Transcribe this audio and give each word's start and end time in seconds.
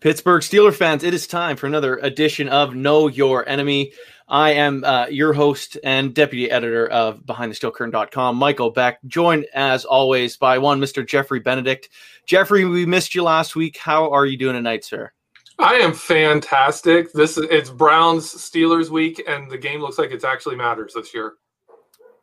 Pittsburgh 0.00 0.42
Steeler 0.42 0.72
fans, 0.72 1.02
it 1.02 1.12
is 1.12 1.26
time 1.26 1.56
for 1.56 1.66
another 1.66 1.96
edition 1.96 2.48
of 2.48 2.72
Know 2.72 3.08
Your 3.08 3.48
Enemy. 3.48 3.92
I 4.28 4.52
am 4.52 4.84
uh, 4.84 5.06
your 5.08 5.32
host 5.32 5.76
and 5.82 6.14
deputy 6.14 6.48
editor 6.48 6.86
of 6.86 7.24
BehindTheSteelCurtain.com, 7.24 8.36
Michael 8.36 8.70
Beck, 8.70 9.00
joined 9.06 9.46
as 9.54 9.84
always 9.84 10.36
by 10.36 10.58
one 10.58 10.80
Mr. 10.80 11.04
Jeffrey 11.04 11.40
Benedict. 11.40 11.88
Jeffrey, 12.26 12.64
we 12.64 12.86
missed 12.86 13.16
you 13.16 13.24
last 13.24 13.56
week. 13.56 13.76
How 13.76 14.12
are 14.12 14.24
you 14.24 14.36
doing 14.36 14.54
tonight, 14.54 14.84
sir? 14.84 15.10
I 15.58 15.74
am 15.74 15.92
fantastic. 15.92 17.12
This 17.12 17.36
is 17.36 17.46
it's 17.50 17.70
Browns 17.70 18.32
Steelers 18.32 18.90
week, 18.90 19.20
and 19.26 19.50
the 19.50 19.58
game 19.58 19.80
looks 19.80 19.98
like 19.98 20.12
it 20.12 20.22
actually 20.22 20.54
matters 20.54 20.94
this 20.94 21.12
year. 21.12 21.34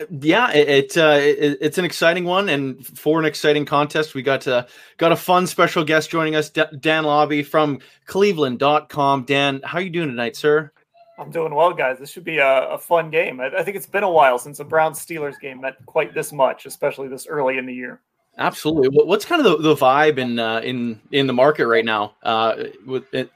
Yeah, 0.10 0.52
it, 0.52 0.70
it, 0.70 0.98
uh, 0.98 1.20
it, 1.22 1.58
it's 1.62 1.78
an 1.78 1.86
exciting 1.86 2.26
one, 2.26 2.50
and 2.50 2.86
for 2.86 3.20
an 3.20 3.26
exciting 3.26 3.66
contest, 3.66 4.14
we 4.14 4.22
got 4.22 4.48
uh, 4.48 4.66
got 4.98 5.12
a 5.12 5.16
fun 5.16 5.48
special 5.48 5.84
guest 5.84 6.10
joining 6.10 6.36
us, 6.36 6.50
D- 6.50 6.64
Dan 6.80 7.06
Labbe 7.06 7.46
from 7.46 7.80
Cleveland.com. 8.06 9.24
Dan, 9.24 9.62
how 9.64 9.78
are 9.78 9.82
you 9.82 9.90
doing 9.90 10.10
tonight, 10.10 10.36
sir? 10.36 10.72
I'm 11.18 11.32
doing 11.32 11.56
well, 11.56 11.74
guys. 11.74 11.98
This 11.98 12.10
should 12.10 12.26
be 12.26 12.40
a, 12.40 12.70
a 12.70 12.78
fun 12.78 13.10
game. 13.10 13.40
I, 13.40 13.48
I, 13.48 13.64
think 13.64 13.78
it's 13.78 13.86
been 13.86 14.04
a 14.04 14.12
while 14.12 14.38
since 14.38 14.60
a 14.60 14.66
Browns 14.66 15.00
Steelers 15.00 15.40
game 15.40 15.62
meant 15.62 15.78
quite 15.86 16.14
this 16.14 16.34
much, 16.34 16.66
especially 16.66 17.08
this 17.08 17.26
early 17.26 17.58
in 17.58 17.66
the 17.66 17.74
year. 17.74 18.02
Absolutely. 18.38 18.90
What's 18.90 19.24
kind 19.24 19.46
of 19.46 19.62
the, 19.62 19.70
the 19.70 19.76
vibe 19.76 20.18
in 20.18 20.40
uh, 20.40 20.60
in 20.60 21.00
in 21.12 21.26
the 21.28 21.34
market 21.34 21.68
right 21.68 21.86
now 21.86 22.16
uh, 22.24 22.66
with 22.86 23.14
it, 23.14 23.32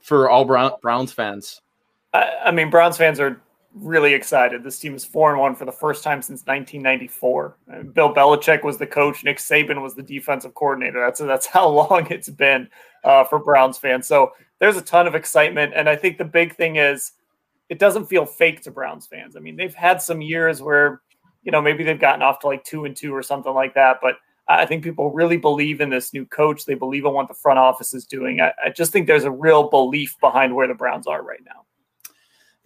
for 0.00 0.30
all 0.30 0.44
Brown, 0.44 0.72
Browns 0.80 1.12
fans? 1.12 1.60
I, 2.12 2.30
I 2.46 2.50
mean, 2.52 2.70
Browns 2.70 2.96
fans 2.96 3.18
are 3.18 3.40
really 3.74 4.14
excited. 4.14 4.62
This 4.62 4.78
team 4.78 4.94
is 4.94 5.04
four 5.04 5.30
and 5.30 5.40
one 5.40 5.54
for 5.54 5.64
the 5.64 5.72
first 5.72 6.04
time 6.04 6.22
since 6.22 6.46
1994. 6.46 7.56
Bill 7.92 8.14
Belichick 8.14 8.62
was 8.62 8.78
the 8.78 8.86
coach. 8.86 9.24
Nick 9.24 9.38
Saban 9.38 9.82
was 9.82 9.94
the 9.94 10.02
defensive 10.02 10.54
coordinator. 10.54 11.00
That's 11.00 11.20
that's 11.20 11.46
how 11.58 11.68
long 11.68 12.06
it's 12.10 12.28
been 12.28 12.68
uh, 13.02 13.24
for 13.24 13.38
Browns 13.38 13.78
fans. 13.78 14.06
So 14.06 14.32
there's 14.60 14.76
a 14.76 14.82
ton 14.82 15.06
of 15.06 15.14
excitement, 15.14 15.72
and 15.74 15.88
I 15.88 15.96
think 15.96 16.18
the 16.18 16.24
big 16.24 16.54
thing 16.54 16.76
is 16.76 17.12
it 17.68 17.78
doesn't 17.78 18.06
feel 18.06 18.24
fake 18.24 18.62
to 18.62 18.70
Browns 18.70 19.06
fans. 19.06 19.36
I 19.36 19.40
mean, 19.40 19.56
they've 19.56 19.74
had 19.74 20.00
some 20.00 20.20
years 20.20 20.62
where 20.62 21.02
you 21.42 21.52
know 21.52 21.60
maybe 21.60 21.84
they've 21.84 22.00
gotten 22.00 22.22
off 22.22 22.38
to 22.40 22.46
like 22.46 22.64
two 22.64 22.84
and 22.84 22.96
two 22.96 23.14
or 23.14 23.22
something 23.22 23.52
like 23.52 23.74
that, 23.74 23.98
but 24.00 24.16
I 24.46 24.66
think 24.66 24.84
people 24.84 25.10
really 25.10 25.38
believe 25.38 25.80
in 25.80 25.88
this 25.88 26.12
new 26.12 26.26
coach. 26.26 26.64
They 26.64 26.74
believe 26.74 27.06
in 27.06 27.12
what 27.12 27.28
the 27.28 27.34
front 27.34 27.58
office 27.58 27.94
is 27.94 28.04
doing. 28.04 28.40
I, 28.40 28.52
I 28.62 28.70
just 28.70 28.92
think 28.92 29.06
there's 29.06 29.24
a 29.24 29.30
real 29.30 29.70
belief 29.70 30.16
behind 30.20 30.54
where 30.54 30.68
the 30.68 30.74
Browns 30.74 31.06
are 31.06 31.22
right 31.22 31.42
now. 31.44 31.64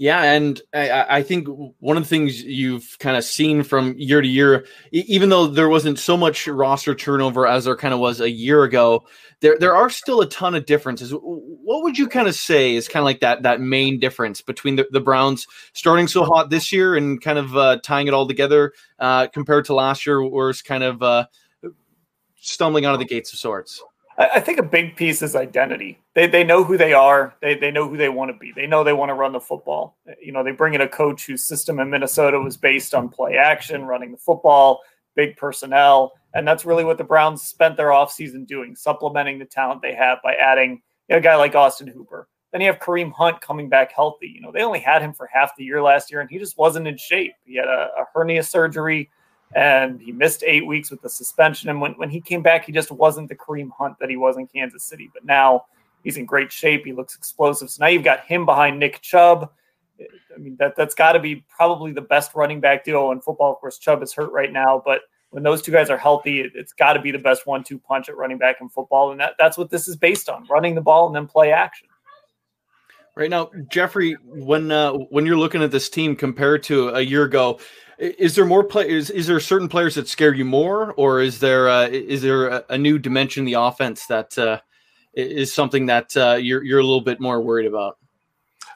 Yeah, 0.00 0.22
and 0.22 0.62
I, 0.72 1.16
I, 1.16 1.22
think 1.24 1.48
one 1.80 1.96
of 1.96 2.04
the 2.04 2.08
things 2.08 2.40
you've 2.44 2.96
kind 3.00 3.16
of 3.16 3.24
seen 3.24 3.64
from 3.64 3.96
year 3.98 4.20
to 4.20 4.28
year, 4.28 4.64
even 4.92 5.28
though 5.28 5.48
there 5.48 5.68
wasn't 5.68 5.98
so 5.98 6.16
much 6.16 6.46
roster 6.46 6.94
turnover 6.94 7.48
as 7.48 7.64
there 7.64 7.74
kind 7.74 7.92
of 7.92 7.98
was 7.98 8.20
a 8.20 8.30
year 8.30 8.62
ago, 8.62 9.04
there 9.40 9.56
there 9.58 9.74
are 9.74 9.90
still 9.90 10.20
a 10.20 10.28
ton 10.28 10.54
of 10.54 10.66
differences. 10.66 11.12
What 11.12 11.82
would 11.82 11.98
you 11.98 12.06
kind 12.06 12.28
of 12.28 12.36
say 12.36 12.76
is 12.76 12.86
kind 12.86 13.02
of 13.02 13.06
like 13.06 13.18
that 13.20 13.42
that 13.42 13.60
main 13.60 13.98
difference 13.98 14.40
between 14.40 14.76
the, 14.76 14.86
the 14.92 15.00
Browns 15.00 15.48
starting 15.72 16.06
so 16.06 16.22
hot 16.22 16.48
this 16.48 16.70
year 16.70 16.94
and 16.96 17.20
kind 17.20 17.38
of 17.38 17.56
uh, 17.56 17.78
tying 17.82 18.06
it 18.06 18.14
all 18.14 18.28
together 18.28 18.74
uh, 19.00 19.26
compared 19.26 19.64
to 19.64 19.74
last 19.74 20.06
year, 20.06 20.24
where 20.24 20.48
it's 20.48 20.62
kind 20.62 20.84
of 20.84 21.02
uh, 21.02 21.26
stumbling 22.36 22.84
out 22.84 22.94
of 22.94 23.00
the 23.00 23.04
gates 23.04 23.32
of 23.32 23.40
sorts? 23.40 23.82
I 24.18 24.40
think 24.40 24.58
a 24.58 24.64
big 24.64 24.96
piece 24.96 25.22
is 25.22 25.36
identity. 25.36 26.00
They, 26.16 26.26
they 26.26 26.42
know 26.42 26.64
who 26.64 26.76
they 26.76 26.92
are. 26.92 27.36
They, 27.40 27.54
they 27.54 27.70
know 27.70 27.88
who 27.88 27.96
they 27.96 28.08
want 28.08 28.32
to 28.32 28.36
be. 28.36 28.52
They 28.54 28.66
know 28.66 28.82
they 28.82 28.92
want 28.92 29.10
to 29.10 29.14
run 29.14 29.32
the 29.32 29.38
football. 29.38 29.96
You 30.20 30.32
know, 30.32 30.42
they 30.42 30.50
bring 30.50 30.74
in 30.74 30.80
a 30.80 30.88
coach 30.88 31.24
whose 31.24 31.46
system 31.46 31.78
in 31.78 31.88
Minnesota 31.88 32.40
was 32.40 32.56
based 32.56 32.94
on 32.94 33.08
play 33.08 33.36
action, 33.36 33.84
running 33.84 34.10
the 34.10 34.18
football, 34.18 34.80
big 35.14 35.36
personnel. 35.36 36.14
And 36.34 36.46
that's 36.46 36.64
really 36.64 36.82
what 36.84 36.98
the 36.98 37.04
Browns 37.04 37.42
spent 37.42 37.76
their 37.76 37.90
offseason 37.90 38.44
doing, 38.44 38.74
supplementing 38.74 39.38
the 39.38 39.44
talent 39.44 39.82
they 39.82 39.94
have 39.94 40.18
by 40.24 40.34
adding 40.34 40.82
you 41.08 41.14
know, 41.14 41.18
a 41.18 41.20
guy 41.20 41.36
like 41.36 41.54
Austin 41.54 41.86
Hooper. 41.86 42.28
Then 42.50 42.60
you 42.60 42.66
have 42.66 42.80
Kareem 42.80 43.12
Hunt 43.12 43.40
coming 43.40 43.68
back 43.68 43.92
healthy. 43.92 44.32
You 44.34 44.40
know, 44.40 44.50
they 44.50 44.62
only 44.62 44.80
had 44.80 45.00
him 45.00 45.12
for 45.12 45.28
half 45.32 45.52
the 45.56 45.64
year 45.64 45.80
last 45.80 46.10
year, 46.10 46.20
and 46.20 46.30
he 46.30 46.38
just 46.38 46.58
wasn't 46.58 46.88
in 46.88 46.96
shape. 46.96 47.34
He 47.44 47.54
had 47.54 47.68
a, 47.68 47.90
a 47.96 48.04
hernia 48.12 48.42
surgery 48.42 49.10
and 49.54 50.00
he 50.00 50.12
missed 50.12 50.44
eight 50.46 50.66
weeks 50.66 50.90
with 50.90 51.00
the 51.00 51.08
suspension. 51.08 51.70
And 51.70 51.80
when, 51.80 51.92
when 51.92 52.10
he 52.10 52.20
came 52.20 52.42
back, 52.42 52.64
he 52.64 52.72
just 52.72 52.90
wasn't 52.90 53.28
the 53.28 53.36
Kareem 53.36 53.70
Hunt 53.76 53.98
that 54.00 54.10
he 54.10 54.16
was 54.16 54.36
in 54.36 54.46
Kansas 54.46 54.84
City. 54.84 55.10
But 55.12 55.24
now 55.24 55.66
he's 56.04 56.16
in 56.16 56.26
great 56.26 56.52
shape. 56.52 56.84
He 56.84 56.92
looks 56.92 57.16
explosive. 57.16 57.70
So 57.70 57.82
now 57.82 57.88
you've 57.88 58.04
got 58.04 58.24
him 58.26 58.44
behind 58.44 58.78
Nick 58.78 59.00
Chubb. 59.00 59.50
I 60.00 60.38
mean, 60.38 60.56
that, 60.58 60.76
that's 60.76 60.94
got 60.94 61.12
to 61.12 61.18
be 61.18 61.44
probably 61.48 61.92
the 61.92 62.00
best 62.00 62.34
running 62.34 62.60
back 62.60 62.84
duo 62.84 63.10
in 63.10 63.20
football. 63.20 63.52
Of 63.52 63.58
course, 63.58 63.78
Chubb 63.78 64.02
is 64.02 64.12
hurt 64.12 64.30
right 64.32 64.52
now, 64.52 64.80
but 64.84 65.00
when 65.30 65.42
those 65.42 65.60
two 65.60 65.72
guys 65.72 65.90
are 65.90 65.98
healthy, 65.98 66.40
it, 66.40 66.52
has 66.56 66.72
got 66.72 66.92
to 66.92 67.00
be 67.00 67.10
the 67.10 67.18
best 67.18 67.46
one 67.46 67.64
two 67.64 67.78
punch 67.78 68.08
at 68.08 68.16
running 68.16 68.38
back 68.38 68.56
in 68.60 68.68
football. 68.68 69.10
And 69.10 69.20
that, 69.20 69.34
that's 69.38 69.58
what 69.58 69.70
this 69.70 69.88
is 69.88 69.96
based 69.96 70.28
on 70.28 70.46
running 70.48 70.74
the 70.74 70.80
ball 70.80 71.06
and 71.06 71.16
then 71.16 71.26
play 71.26 71.52
action. 71.52 71.88
Right 73.16 73.30
now, 73.30 73.50
Jeffrey, 73.68 74.16
when 74.24 74.70
uh, 74.70 74.92
when 74.92 75.26
you're 75.26 75.36
looking 75.36 75.60
at 75.60 75.72
this 75.72 75.88
team 75.88 76.14
compared 76.14 76.62
to 76.64 76.90
a 76.90 77.00
year 77.00 77.24
ago, 77.24 77.58
is 77.98 78.34
there 78.34 78.44
more 78.44 78.64
players? 78.64 79.10
Is 79.10 79.26
there 79.26 79.40
certain 79.40 79.68
players 79.68 79.96
that 79.96 80.08
scare 80.08 80.32
you 80.32 80.44
more, 80.44 80.92
or 80.92 81.20
is 81.20 81.40
there 81.40 81.68
uh, 81.68 81.88
is 81.88 82.22
there 82.22 82.48
a, 82.48 82.64
a, 82.70 82.78
new 82.78 82.98
dimension 82.98 83.42
in 83.42 83.44
the 83.46 83.60
offense 83.60 84.06
that 84.06 84.38
uh, 84.38 84.60
is 85.14 85.52
something 85.52 85.86
that 85.86 86.16
uh, 86.16 86.34
you're 86.40 86.62
you're 86.62 86.78
a 86.78 86.84
little 86.84 87.00
bit 87.00 87.20
more 87.20 87.40
worried 87.40 87.66
about? 87.66 87.98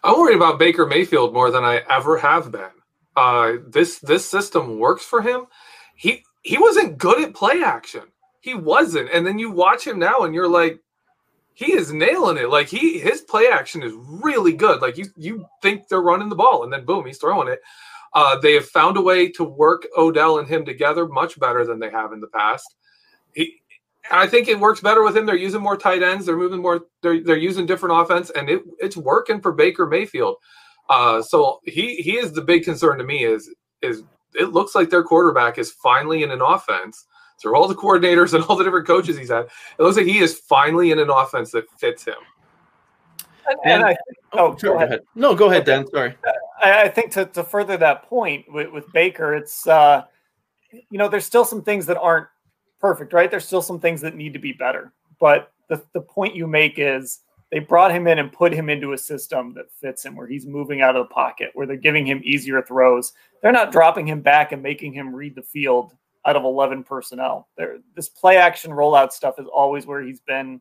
I'm 0.03 0.19
worried 0.19 0.37
about 0.37 0.59
Baker 0.59 0.87
Mayfield 0.87 1.33
more 1.33 1.51
than 1.51 1.63
I 1.63 1.83
ever 1.89 2.19
have 2.19 2.51
been. 2.51 2.71
Uh, 3.17 3.55
this 3.69 3.99
this 4.01 4.29
system 4.29 4.79
works 4.79 5.05
for 5.05 5.23
him. 5.23 5.47
He 5.95 6.25
he 6.43 6.59
wasn't 6.59 6.99
good 6.99 7.23
at 7.23 7.35
play 7.35 7.63
action. 7.63 8.03
He 8.41 8.55
wasn't, 8.55 9.11
and 9.13 9.25
then 9.25 9.39
you 9.39 9.53
watch 9.53 9.87
him 9.87 10.01
now, 10.01 10.23
and 10.23 10.35
you're 10.35 10.49
like, 10.49 10.81
he 11.55 11.75
is 11.75 11.93
nailing 11.93 12.39
it. 12.39 12.51
Like 12.51 12.67
he 12.67 12.99
his 12.99 13.21
play 13.21 13.47
action 13.47 13.85
is 13.85 13.93
really 13.95 14.55
good. 14.55 14.83
Like 14.83 14.99
you 14.99 15.07
you 15.17 15.47
think 15.61 15.87
they're 15.87 16.03
running 16.03 16.29
the 16.29 16.35
ball, 16.35 16.65
and 16.65 16.73
then 16.73 16.85
boom, 16.85 17.07
he's 17.07 17.19
throwing 17.19 17.47
it. 17.47 17.61
Uh, 18.15 18.39
they 18.39 18.55
have 18.55 18.67
found 18.67 18.97
a 18.97 19.01
way 19.01 19.29
to 19.31 19.45
work 19.45 19.87
Odell 19.97 20.39
and 20.39 20.49
him 20.49 20.65
together 20.65 21.07
much 21.07 21.39
better 21.39 21.65
than 21.65 21.79
they 21.79 21.91
have 21.91 22.13
in 22.13 22.21
the 22.21 22.27
past. 22.27 22.75
He, 23.35 23.63
I 24.11 24.27
think 24.27 24.49
it 24.49 24.59
works 24.59 24.81
better 24.81 25.03
with 25.03 25.17
him. 25.17 25.27
They're 25.27 25.37
using 25.37 25.63
more 25.63 25.77
tight 25.77 26.03
ends. 26.03 26.27
They're 26.27 26.37
moving 26.37 26.61
more. 26.61 26.83
They're 27.03 27.23
they're 27.23 27.37
using 27.37 27.67
different 27.67 28.01
offense, 28.01 28.31
and 28.31 28.51
it, 28.51 28.63
it's 28.79 28.97
working 28.97 29.41
for 29.41 29.53
Baker 29.53 29.87
Mayfield. 29.87 30.37
Uh, 30.89 31.23
so 31.23 31.61
he 31.65 31.97
he 31.97 32.19
is 32.19 32.33
the 32.33 32.43
big 32.43 32.65
concern 32.65 32.99
to 32.99 33.05
me. 33.05 33.25
Is 33.25 33.55
is 33.81 34.03
it 34.35 34.53
looks 34.53 34.75
like 34.75 34.91
their 34.91 35.05
quarterback 35.05 35.57
is 35.59 35.71
finally 35.71 36.23
in 36.23 36.31
an 36.31 36.43
offense 36.43 37.07
through 37.41 37.57
all 37.57 37.69
the 37.69 37.75
coordinators 37.75 38.35
and 38.35 38.45
all 38.45 38.57
the 38.57 38.65
different 38.65 38.87
coaches 38.87 39.17
he's 39.17 39.31
had. 39.31 39.47
It 39.79 39.83
looks 39.83 39.97
like 39.97 40.07
he 40.07 40.19
is 40.19 40.39
finally 40.49 40.91
in 40.91 40.99
an 40.99 41.11
offense 41.11 41.51
that 41.53 41.71
fits 41.79 42.05
him. 42.05 42.15
And, 43.47 43.59
and 43.65 43.85
I, 43.85 43.97
oh, 44.33 44.39
oh 44.39 44.53
go, 44.55 44.77
ahead. 44.77 44.89
ahead. 44.89 45.01
No, 45.15 45.35
go 45.35 45.51
ahead, 45.51 45.65
Dan. 45.65 45.87
Sorry. 45.89 46.15
I, 46.63 46.83
I 46.83 46.89
think 46.89 47.11
to, 47.13 47.27
to 47.27 47.45
further 47.45 47.77
that 47.77 48.05
point 48.05 48.45
with, 48.53 48.71
with 48.71 48.93
Baker, 48.93 49.35
it's 49.35 49.67
uh, 49.67 50.05
you 50.73 50.99
know, 50.99 51.09
there's 51.09 51.27
still 51.27 51.45
some 51.45 51.63
things 51.63 51.87
that 51.87 51.99
aren't 51.99 52.27
perfect, 52.81 53.13
right? 53.13 53.31
There's 53.31 53.47
still 53.47 53.63
some 53.63 53.81
things 53.81 54.01
that 54.01 54.17
need 54.17 54.33
to 54.33 54.39
be 54.39 54.53
better. 54.53 54.93
But 55.21 55.53
the, 55.69 55.83
the 55.93 56.01
point 56.01 56.35
you 56.35 56.47
make 56.47 56.75
is 56.79 57.21
they 57.51 57.59
brought 57.59 57.93
him 57.93 58.07
in 58.07 58.19
and 58.19 58.33
put 58.33 58.53
him 58.53 58.69
into 58.71 58.93
a 58.93 58.99
system 58.99 59.55
that 59.55 59.71
fits 59.71 60.05
him 60.05 60.17
where 60.17 60.27
he's 60.27 60.47
moving 60.47 60.81
out 60.81 60.97
of 60.97 61.07
the 61.07 61.15
pocket, 61.15 61.51
where 61.55 61.67
they're 61.67 61.77
giving 61.77 62.07
him 62.07 62.21
easier 62.25 62.63
throws. 62.63 63.13
They're 63.43 63.53
not 63.53 63.73
dropping 63.73 64.07
him 64.07 64.21
back 64.21 64.53
and 64.53 64.63
making 64.63 64.93
him 64.93 65.15
read 65.15 65.35
the 65.35 65.43
field 65.43 65.93
out 66.25 66.37
of 66.37 66.45
11 66.45 66.85
personnel. 66.85 67.49
There, 67.57 67.79
this 67.95 68.09
play 68.09 68.37
action 68.37 68.71
rollout 68.71 69.13
stuff 69.13 69.39
is 69.39 69.47
always 69.53 69.87
where 69.87 70.03
he's 70.03 70.21
been 70.21 70.61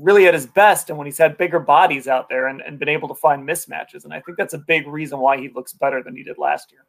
really 0.00 0.26
at 0.26 0.34
his 0.34 0.46
best 0.46 0.88
and 0.88 0.98
when 0.98 1.06
he's 1.06 1.18
had 1.18 1.36
bigger 1.36 1.60
bodies 1.60 2.08
out 2.08 2.28
there 2.28 2.48
and, 2.48 2.60
and 2.62 2.78
been 2.78 2.88
able 2.88 3.08
to 3.08 3.14
find 3.14 3.46
mismatches. 3.46 4.04
And 4.04 4.12
I 4.12 4.20
think 4.20 4.38
that's 4.38 4.54
a 4.54 4.58
big 4.58 4.86
reason 4.86 5.18
why 5.18 5.38
he 5.38 5.50
looks 5.54 5.72
better 5.72 6.02
than 6.02 6.16
he 6.16 6.22
did 6.22 6.38
last 6.38 6.72
year. 6.72 6.84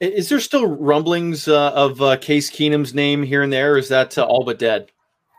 Is 0.00 0.28
there 0.28 0.40
still 0.40 0.66
rumblings 0.66 1.46
uh, 1.46 1.70
of 1.70 2.02
uh, 2.02 2.16
Case 2.16 2.50
Keenum's 2.50 2.94
name 2.94 3.22
here 3.22 3.42
and 3.42 3.52
there? 3.52 3.78
is 3.78 3.88
that 3.88 4.18
uh, 4.18 4.24
all 4.24 4.44
but 4.44 4.58
dead? 4.58 4.90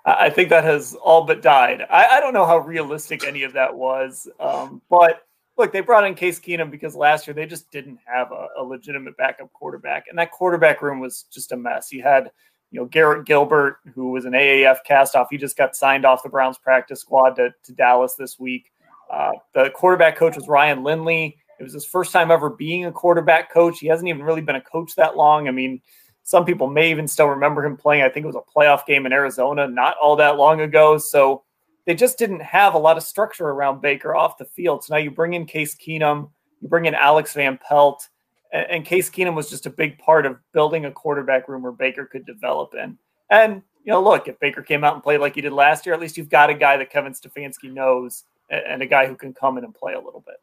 I 0.06 0.30
think 0.30 0.50
that 0.50 0.64
has 0.64 0.94
all 1.04 1.26
but 1.26 1.42
died. 1.42 1.86
I, 1.90 2.06
I 2.06 2.20
don't 2.20 2.34
know 2.34 2.46
how 2.46 2.60
realistic 2.60 3.26
any 3.26 3.42
of 3.42 3.54
that 3.54 3.76
was, 3.76 4.30
um, 4.40 4.82
but 4.88 5.24
look, 5.58 5.74
they 5.74 5.82
brought 5.82 6.06
in 6.06 6.14
Case 6.14 6.40
Keenum 6.40 6.70
because 6.70 6.96
last 6.96 7.26
year 7.26 7.34
they 7.34 7.48
just 7.48 7.72
didn't 7.72 7.98
have 8.06 8.32
a, 8.32 8.48
a 8.60 8.64
legitimate 8.64 9.18
backup 9.18 9.52
quarterback, 9.54 10.06
and 10.08 10.18
that 10.20 10.32
quarterback 10.32 10.84
room 10.84 11.00
was 11.00 11.24
just 11.32 11.52
a 11.54 11.58
mess. 11.58 11.92
You 11.92 12.04
had 12.04 12.30
you 12.76 12.82
know, 12.82 12.88
Garrett 12.88 13.26
Gilbert, 13.26 13.80
who 13.94 14.12
was 14.12 14.26
an 14.26 14.34
AAF 14.34 14.80
castoff, 14.86 15.28
he 15.32 15.38
just 15.38 15.56
got 15.56 15.78
signed 15.78 16.04
off 16.04 16.24
the 16.24 16.30
Browns 16.30 16.58
practice 16.58 17.00
squad 17.00 17.36
to, 17.38 17.54
to 17.64 17.72
Dallas 17.72 18.16
this 18.16 18.38
week. 18.38 18.70
Uh, 19.10 19.32
the 19.54 19.72
quarterback 19.74 20.18
coach 20.18 20.36
was 20.36 20.50
Ryan 20.50 20.84
Lindley. 20.84 21.38
It 21.58 21.64
was 21.64 21.72
his 21.72 21.86
first 21.86 22.12
time 22.12 22.32
ever 22.32 22.50
being 22.50 22.84
a 22.84 22.92
quarterback 22.92 23.50
coach. 23.50 23.80
He 23.80 23.88
hasn't 23.88 24.10
even 24.10 24.24
really 24.24 24.42
been 24.42 24.58
a 24.58 24.62
coach 24.62 24.94
that 24.96 25.16
long. 25.16 25.48
I 25.48 25.52
mean, 25.52 25.80
some 26.24 26.44
people 26.44 26.68
may 26.68 26.92
even 26.92 27.08
still 27.08 27.28
remember 27.28 27.64
him 27.64 27.78
playing. 27.78 28.04
I 28.04 28.10
think 28.10 28.26
it 28.26 28.28
was 28.28 28.36
a 28.36 28.60
playoff 28.60 28.86
game 28.86 29.06
in 29.06 29.14
Arizona 29.14 29.70
not 29.70 29.96
all 30.04 30.18
that 30.18 30.36
long 30.36 30.60
ago. 30.60 30.98
So 30.98 31.44
they 31.86 31.96
just 31.96 32.18
didn't 32.18 32.42
have 32.42 32.74
a 32.74 32.80
lot 32.80 32.98
of 32.98 33.04
structure 33.04 33.48
around 33.48 33.80
Baker 33.80 34.14
off 34.14 34.38
the 34.38 34.44
field. 34.44 34.84
So 34.84 34.96
now 34.96 35.00
you 35.00 35.12
bring 35.12 35.34
in 35.34 35.46
Case 35.46 35.78
Keenum, 35.78 36.30
you 36.60 36.68
bring 36.68 36.88
in 36.88 36.96
Alex 36.96 37.36
Van 37.36 37.58
Pelt 37.58 38.10
and 38.52 38.86
Case 38.86 39.10
Keenum 39.10 39.36
was 39.36 39.50
just 39.50 39.66
a 39.66 39.70
big 39.70 39.98
part 39.98 40.26
of 40.26 40.38
building 40.54 40.86
a 40.86 40.92
quarterback 40.92 41.48
room 41.48 41.64
where 41.64 41.72
Baker 41.72 42.06
could 42.06 42.26
develop 42.26 42.74
in. 42.74 42.98
And 43.30 43.62
you 43.84 43.92
know, 43.92 44.02
look, 44.02 44.28
if 44.28 44.40
Baker 44.40 44.64
came 44.64 44.84
out 44.84 44.96
and 44.96 45.04
played 45.04 45.20
like 45.20 45.36
he 45.36 45.42
did 45.42 45.54
last 45.54 45.86
year, 45.86 45.94
at 45.94 46.02
least 46.02 46.18
you've 46.18 46.30
got 46.30 46.50
a 46.50 46.54
guy 46.54 46.78
that 46.78 46.90
Kevin 46.90 47.14
Stefanski 47.14 47.72
knows 47.72 48.24
and 48.50 48.82
a 48.82 48.86
guy 48.86 49.06
who 49.06 49.16
can 49.16 49.34
come 49.34 49.58
in 49.58 49.64
and 49.64 49.74
play 49.74 49.94
a 49.94 50.00
little 50.00 50.24
bit. 50.26 50.36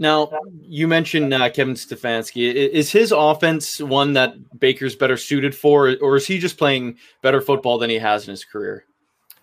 Now, 0.00 0.30
you 0.60 0.86
mentioned 0.86 1.34
uh, 1.34 1.50
Kevin 1.50 1.74
Stefanski. 1.74 2.52
Is 2.52 2.90
his 2.90 3.10
offense 3.10 3.80
one 3.80 4.12
that 4.12 4.60
Baker's 4.60 4.94
better 4.94 5.16
suited 5.16 5.54
for, 5.54 5.96
or 6.00 6.16
is 6.16 6.26
he 6.26 6.38
just 6.38 6.56
playing 6.56 6.98
better 7.20 7.40
football 7.40 7.78
than 7.78 7.90
he 7.90 7.98
has 7.98 8.26
in 8.26 8.30
his 8.30 8.44
career? 8.44 8.84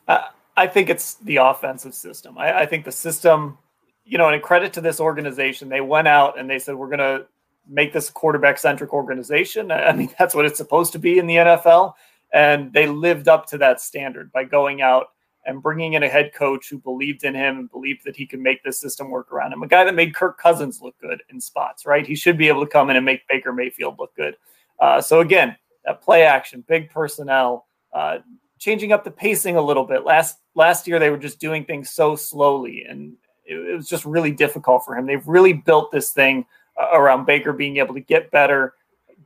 Uh, 0.08 0.24
I 0.56 0.68
think 0.68 0.90
it's 0.90 1.16
the 1.16 1.38
offensive 1.38 1.94
system. 1.94 2.38
I, 2.38 2.62
I 2.62 2.66
think 2.66 2.86
the 2.86 2.92
system, 2.92 3.58
you 4.06 4.18
know, 4.18 4.30
and 4.30 4.42
credit 4.42 4.72
to 4.74 4.82
this 4.82 5.02
organization, 5.02 5.68
they 5.68 5.82
went 5.82 6.08
out 6.08 6.40
and 6.40 6.50
they 6.50 6.60
said, 6.60 6.76
we're 6.76 6.88
going 6.88 7.00
to 7.00 7.26
make 7.68 7.94
this 7.94 8.10
a 8.10 8.14
quarterback 8.14 8.58
centric 8.58 8.94
organization. 8.94 9.72
I 9.72 9.94
mean, 9.94 10.14
that's 10.20 10.36
what 10.36 10.46
it's 10.46 10.58
supposed 10.58 10.94
to 10.94 11.00
be 11.00 11.20
in 11.20 11.28
the 11.28 11.36
NFL. 11.36 11.94
And 12.34 12.74
they 12.74 12.88
lived 12.88 13.28
up 13.28 13.46
to 13.48 13.58
that 13.60 13.80
standard 13.80 14.32
by 14.32 14.44
going 14.44 14.82
out 14.82 15.08
and 15.46 15.62
bringing 15.62 15.94
in 15.94 16.04
a 16.04 16.10
head 16.10 16.34
coach 16.34 16.70
who 16.70 16.80
believed 16.80 17.24
in 17.24 17.36
him 17.36 17.60
and 17.60 17.72
believed 17.72 18.02
that 18.04 18.16
he 18.16 18.26
could 18.26 18.40
make 18.40 18.64
this 18.64 18.80
system 18.80 19.10
work 19.10 19.32
around 19.32 19.54
him. 19.54 19.62
A 19.62 19.68
guy 19.68 19.84
that 19.84 19.96
made 19.96 20.16
Kirk 20.16 20.40
Cousins 20.40 20.82
look 20.82 20.98
good 21.00 21.22
in 21.30 21.40
spots, 21.40 21.86
right? 21.86 22.06
He 22.06 22.16
should 22.16 22.38
be 22.38 22.48
able 22.48 22.66
to 22.66 22.72
come 22.72 22.90
in 22.90 22.96
and 22.96 23.06
make 23.06 23.28
Baker 23.30 23.54
Mayfield 23.54 24.00
look 24.00 24.16
good. 24.16 24.36
Uh, 24.80 25.00
so 25.00 25.20
again, 25.20 25.56
that 25.86 26.02
play 26.02 26.24
action, 26.24 26.64
big 26.68 26.90
personnel, 26.90 27.68
uh, 27.94 28.18
changing 28.60 28.92
up 28.92 29.04
the 29.04 29.12
pacing 29.12 29.56
a 29.56 29.62
little 29.62 29.86
bit. 29.86 30.04
Last 30.04 30.38
last 30.56 30.88
year 30.88 31.00
they 31.00 31.12
were 31.12 31.18
just 31.18 31.40
doing 31.40 31.64
things 31.64 31.92
so 31.92 32.16
slowly, 32.16 32.84
and 32.90 33.14
it, 33.46 33.56
it 33.56 33.76
was 33.76 33.88
just 33.88 34.06
really 34.06 34.32
difficult 34.32 34.84
for 34.84 34.98
him. 34.98 35.06
They've 35.06 35.28
really 35.28 35.54
built 35.54 35.92
this 35.92 36.12
thing 36.12 36.46
around 36.78 37.26
Baker 37.26 37.54
being 37.54 37.78
able 37.78 37.94
to 37.94 38.02
get 38.02 38.32
better, 38.32 38.74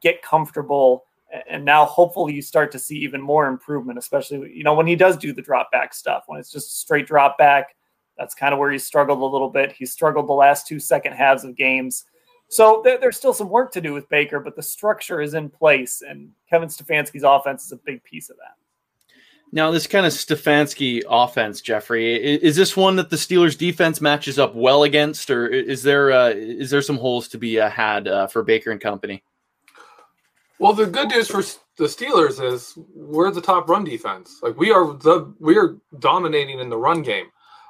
get 0.01 0.21
comfortable 0.21 1.05
and 1.47 1.63
now 1.63 1.85
hopefully 1.85 2.33
you 2.33 2.41
start 2.41 2.71
to 2.71 2.79
see 2.79 2.97
even 2.97 3.21
more 3.21 3.45
improvement 3.47 3.99
especially 3.99 4.51
you 4.51 4.63
know 4.63 4.73
when 4.73 4.87
he 4.87 4.95
does 4.95 5.15
do 5.15 5.31
the 5.31 5.43
drop 5.43 5.71
back 5.71 5.93
stuff 5.93 6.23
when 6.25 6.39
it's 6.39 6.51
just 6.51 6.79
straight 6.79 7.05
drop 7.05 7.37
back 7.37 7.75
that's 8.19 8.35
kind 8.35 8.53
of 8.53 8.59
where 8.59 8.69
he 8.69 8.77
struggled 8.77 9.19
a 9.19 9.25
little 9.25 9.49
bit. 9.49 9.71
He 9.71 9.85
struggled 9.85 10.27
the 10.27 10.33
last 10.33 10.67
two 10.67 10.77
second 10.77 11.13
halves 11.13 11.45
of 11.45 11.55
games. 11.55 12.03
So 12.49 12.81
there, 12.83 12.97
there's 12.99 13.15
still 13.15 13.33
some 13.33 13.49
work 13.49 13.71
to 13.71 13.81
do 13.81 13.93
with 13.93 14.09
baker 14.09 14.39
but 14.39 14.55
the 14.55 14.63
structure 14.63 15.21
is 15.21 15.35
in 15.35 15.49
place 15.49 16.01
and 16.01 16.31
kevin 16.49 16.67
stefanski's 16.67 17.23
offense 17.23 17.63
is 17.63 17.71
a 17.71 17.77
big 17.77 18.03
piece 18.03 18.31
of 18.31 18.37
that 18.37 18.55
now, 19.51 19.71
this 19.71 19.87
kind 19.87 20.05
of 20.05 20.13
Stefanski 20.13 21.01
offense, 21.09 21.61
Jeffrey, 21.61 22.15
is 22.15 22.55
this 22.55 22.77
one 22.77 22.97
that 22.97 23.09
the 23.09 23.15
Steelers 23.15 23.57
defense 23.57 23.99
matches 23.99 24.37
up 24.37 24.53
well 24.53 24.83
against, 24.83 25.29
or 25.31 25.47
is 25.47 25.81
there 25.81 26.11
uh, 26.11 26.29
is 26.29 26.69
there 26.69 26.83
some 26.83 26.97
holes 26.97 27.27
to 27.29 27.37
be 27.39 27.59
uh, 27.59 27.69
had 27.69 28.07
uh, 28.07 28.27
for 28.27 28.43
Baker 28.43 28.69
and 28.71 28.79
company? 28.79 29.23
Well, 30.59 30.73
the 30.73 30.85
good 30.85 31.09
news 31.09 31.29
for 31.29 31.41
the 31.77 31.85
Steelers 31.85 32.43
is 32.43 32.77
we're 32.93 33.31
the 33.31 33.41
top 33.41 33.69
run 33.69 33.83
defense. 33.83 34.39
Like 34.43 34.55
we 34.57 34.71
are 34.71 34.93
the 34.93 35.33
we 35.39 35.57
are 35.57 35.77
dominating 35.97 36.59
in 36.59 36.69
the 36.69 36.77
run 36.77 37.01
game, 37.01 37.27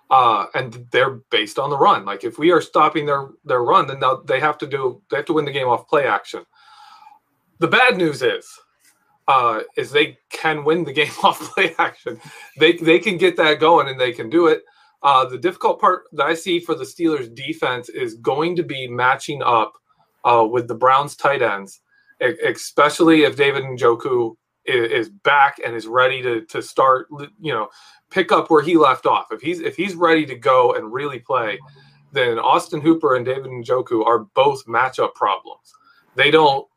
uh, 0.10 0.48
and 0.56 0.86
they're 0.92 1.22
based 1.32 1.58
on 1.58 1.70
the 1.70 1.78
run. 1.78 2.04
Like 2.04 2.26
if 2.26 2.38
we 2.38 2.52
are 2.52 2.62
stopping 2.62 3.06
their 3.06 3.30
their 3.46 3.64
run, 3.64 3.88
then 3.88 4.02
they 4.26 4.42
have 4.42 4.58
to 4.58 4.68
do 4.68 5.02
they 5.10 5.18
have 5.18 5.26
to 5.28 5.34
win 5.34 5.46
the 5.46 5.52
game 5.52 5.68
off 5.68 5.88
play 5.88 6.06
action. 6.06 6.46
The 7.60 7.68
bad 7.68 7.96
news 7.98 8.22
is, 8.22 8.46
uh, 9.30 9.62
is 9.78 9.92
they 9.92 10.18
can 10.30 10.66
win 10.66 10.84
the 10.84 10.92
game 11.02 11.12
off 11.24 11.40
play 11.54 11.74
action. 11.78 12.20
They 12.58 12.74
they 12.74 13.00
can 13.00 13.18
get 13.18 13.38
that 13.38 13.62
going 13.62 13.88
and 13.88 14.00
they 14.00 14.12
can 14.12 14.30
do 14.30 14.48
it. 14.48 14.64
Uh, 15.02 15.24
the 15.24 15.38
difficult 15.38 15.80
part 15.80 16.04
that 16.12 16.26
I 16.26 16.34
see 16.34 16.60
for 16.60 16.76
the 16.76 16.84
Steelers 16.84 17.34
defense 17.34 17.88
is 17.88 18.16
going 18.16 18.58
to 18.58 18.64
be 18.64 18.86
matching 18.86 19.42
up 19.42 19.72
uh, 20.26 20.46
with 20.50 20.68
the 20.68 20.76
Browns 20.76 21.16
tight 21.16 21.42
ends 21.42 21.80
especially 22.22 23.24
if 23.24 23.36
David 23.36 23.64
Njoku 23.64 24.36
is 24.66 25.10
back 25.10 25.60
and 25.66 25.76
is 25.76 25.88
ready 25.88 26.22
to 26.22 26.46
to 26.46 26.62
start, 26.62 27.08
you 27.40 27.54
know, 27.54 27.70
pick 28.10 28.32
up 28.32 28.50
where 28.50 28.62
he 28.62 28.78
left 28.78 29.06
off. 29.06 29.28
If 29.32 29.42
he's 29.42 29.60
if 29.60 29.76
he's 29.76 29.96
ready 29.96 30.26
to 30.26 30.36
go 30.36 30.74
and 30.74 30.94
really 30.94 31.20
play, 31.20 31.60
then 32.12 32.38
Austin 32.38 32.82
Hooper 32.82 33.16
and 33.16 33.26
David 33.26 33.52
Njoku 33.52 34.06
are 34.06 34.20
both 34.36 34.66
matchup 34.66 35.14
problems. 35.16 35.74
They 36.16 36.30
don't 36.30 36.68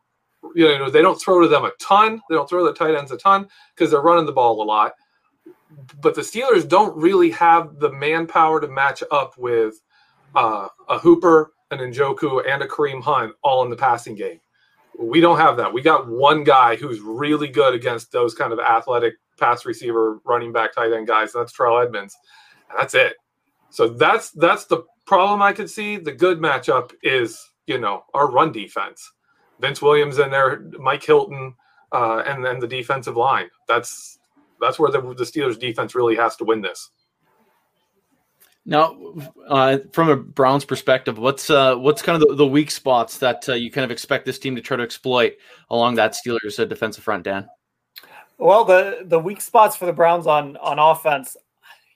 you 0.54 0.66
know 0.66 0.90
they 0.90 1.02
don't 1.02 1.20
throw 1.20 1.40
to 1.40 1.48
them 1.48 1.64
a 1.64 1.72
ton. 1.80 2.20
They 2.28 2.36
don't 2.36 2.48
throw 2.48 2.64
the 2.64 2.72
tight 2.72 2.94
ends 2.94 3.12
a 3.12 3.16
ton 3.16 3.48
because 3.74 3.90
they're 3.90 4.02
running 4.02 4.26
the 4.26 4.32
ball 4.32 4.62
a 4.62 4.64
lot. 4.64 4.94
But 6.00 6.14
the 6.14 6.20
Steelers 6.20 6.68
don't 6.68 6.96
really 6.96 7.30
have 7.30 7.78
the 7.78 7.92
manpower 7.92 8.60
to 8.60 8.68
match 8.68 9.02
up 9.10 9.38
with 9.38 9.80
uh, 10.34 10.68
a 10.88 10.98
Hooper, 10.98 11.52
an 11.70 11.78
Njoku, 11.78 12.42
and 12.46 12.62
a 12.62 12.66
Kareem 12.66 13.02
Hunt 13.02 13.32
all 13.42 13.64
in 13.64 13.70
the 13.70 13.76
passing 13.76 14.14
game. 14.14 14.40
We 14.98 15.20
don't 15.20 15.38
have 15.38 15.56
that. 15.56 15.72
We 15.72 15.80
got 15.80 16.08
one 16.08 16.44
guy 16.44 16.76
who's 16.76 17.00
really 17.00 17.48
good 17.48 17.74
against 17.74 18.12
those 18.12 18.34
kind 18.34 18.52
of 18.52 18.60
athletic 18.60 19.14
pass 19.38 19.64
receiver, 19.64 20.20
running 20.24 20.52
back, 20.52 20.74
tight 20.74 20.92
end 20.92 21.06
guys. 21.06 21.32
That's 21.32 21.52
Terrell 21.52 21.80
Edmunds, 21.80 22.16
And 22.70 22.78
that's 22.78 22.94
it. 22.94 23.14
So 23.70 23.88
that's 23.88 24.30
that's 24.32 24.66
the 24.66 24.82
problem 25.06 25.40
I 25.40 25.52
could 25.52 25.70
see. 25.70 25.96
The 25.96 26.12
good 26.12 26.38
matchup 26.38 26.92
is, 27.02 27.40
you 27.66 27.78
know, 27.78 28.04
our 28.12 28.30
run 28.30 28.52
defense. 28.52 29.10
Vince 29.62 29.80
Williams 29.80 30.18
in 30.18 30.30
there, 30.30 30.60
Mike 30.78 31.02
Hilton, 31.02 31.54
uh, 31.92 32.24
and 32.26 32.44
then 32.44 32.58
the 32.58 32.66
defensive 32.66 33.16
line. 33.16 33.48
That's 33.68 34.18
that's 34.60 34.78
where 34.78 34.90
the, 34.90 35.00
the 35.00 35.24
Steelers 35.24 35.58
defense 35.58 35.94
really 35.94 36.16
has 36.16 36.36
to 36.36 36.44
win 36.44 36.60
this. 36.60 36.90
Now, 38.64 38.96
uh, 39.48 39.78
from 39.92 40.08
a 40.08 40.16
Browns 40.16 40.64
perspective, 40.64 41.18
what's 41.18 41.48
uh, 41.50 41.76
what's 41.76 42.02
kind 42.02 42.20
of 42.20 42.28
the, 42.28 42.34
the 42.36 42.46
weak 42.46 42.70
spots 42.70 43.18
that 43.18 43.48
uh, 43.48 43.54
you 43.54 43.70
kind 43.70 43.84
of 43.84 43.90
expect 43.90 44.26
this 44.26 44.38
team 44.38 44.54
to 44.56 44.62
try 44.62 44.76
to 44.76 44.82
exploit 44.82 45.34
along 45.70 45.94
that 45.96 46.14
Steelers 46.14 46.58
uh, 46.58 46.64
defensive 46.64 47.02
front, 47.02 47.24
Dan? 47.24 47.48
Well, 48.38 48.64
the 48.64 49.02
the 49.04 49.18
weak 49.18 49.40
spots 49.40 49.76
for 49.76 49.86
the 49.86 49.92
Browns 49.92 50.26
on 50.26 50.56
on 50.58 50.78
offense, 50.78 51.36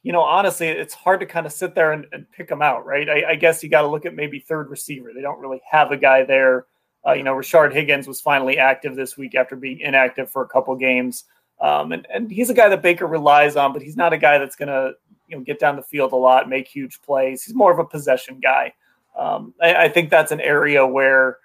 you 0.03 0.13
know, 0.13 0.23
honestly, 0.23 0.69
it's 0.69 0.95
hard 0.95 1.21
to 1.21 1.27
kind 1.27 1.47
of 1.47 1.53
sit 1.53 1.75
there 1.75 1.93
and, 1.93 2.07
and 2.13 2.31
pick 2.31 2.49
them 2.49 2.63
out, 2.63 2.85
right? 2.85 3.09
I, 3.09 3.31
I 3.31 3.35
guess 3.37 3.63
you 3.63 3.69
got 3.69 3.83
to 3.83 3.89
look 3.89 4.07
at 4.07 4.15
maybe 4.15 4.41
third 4.41 4.71
receiver. 4.71 5.13
They 5.15 5.21
don't 5.21 5.41
really 5.41 5.61
have 5.71 5.91
a 5.91 5.97
guy 5.97 6.25
there. 6.25 6.67
Uh, 7.07 7.13
you 7.13 7.23
know, 7.23 7.35
Rashard 7.35 7.73
Higgins 7.73 8.09
was 8.09 8.21
finally 8.21 8.59
active 8.59 8.97
this 8.97 9.17
week 9.17 9.35
after 9.35 9.55
being 9.55 9.81
inactive 9.81 10.31
for 10.31 10.43
a 10.43 10.49
couple 10.49 10.75
games. 10.77 11.25
Um, 11.61 11.93
and, 11.93 12.07
and 12.13 12.31
he's 12.31 12.51
a 12.51 12.55
guy 12.55 12.69
that 12.69 12.83
Baker 12.83 13.07
relies 13.07 13.57
on, 13.57 13.73
but 13.73 13.83
he's 13.83 13.97
not 13.97 14.13
a 14.13 14.19
guy 14.19 14.39
that's 14.39 14.57
going 14.57 14.69
to 14.69 14.93
you 15.29 15.37
know 15.37 15.43
get 15.43 15.59
down 15.59 15.77
the 15.77 15.83
field 15.83 16.13
a 16.13 16.17
lot, 16.17 16.49
make 16.49 16.69
huge 16.69 17.01
plays. 17.03 17.43
He's 17.43 17.55
more 17.55 17.73
of 17.73 17.79
a 17.79 17.85
possession 17.85 18.41
guy. 18.41 18.73
Um, 19.17 19.55
I, 19.61 19.75
I, 19.85 19.89
think 19.89 20.11
that's 20.11 20.31
an 20.31 20.43
area 20.43 20.87
where 20.87 21.39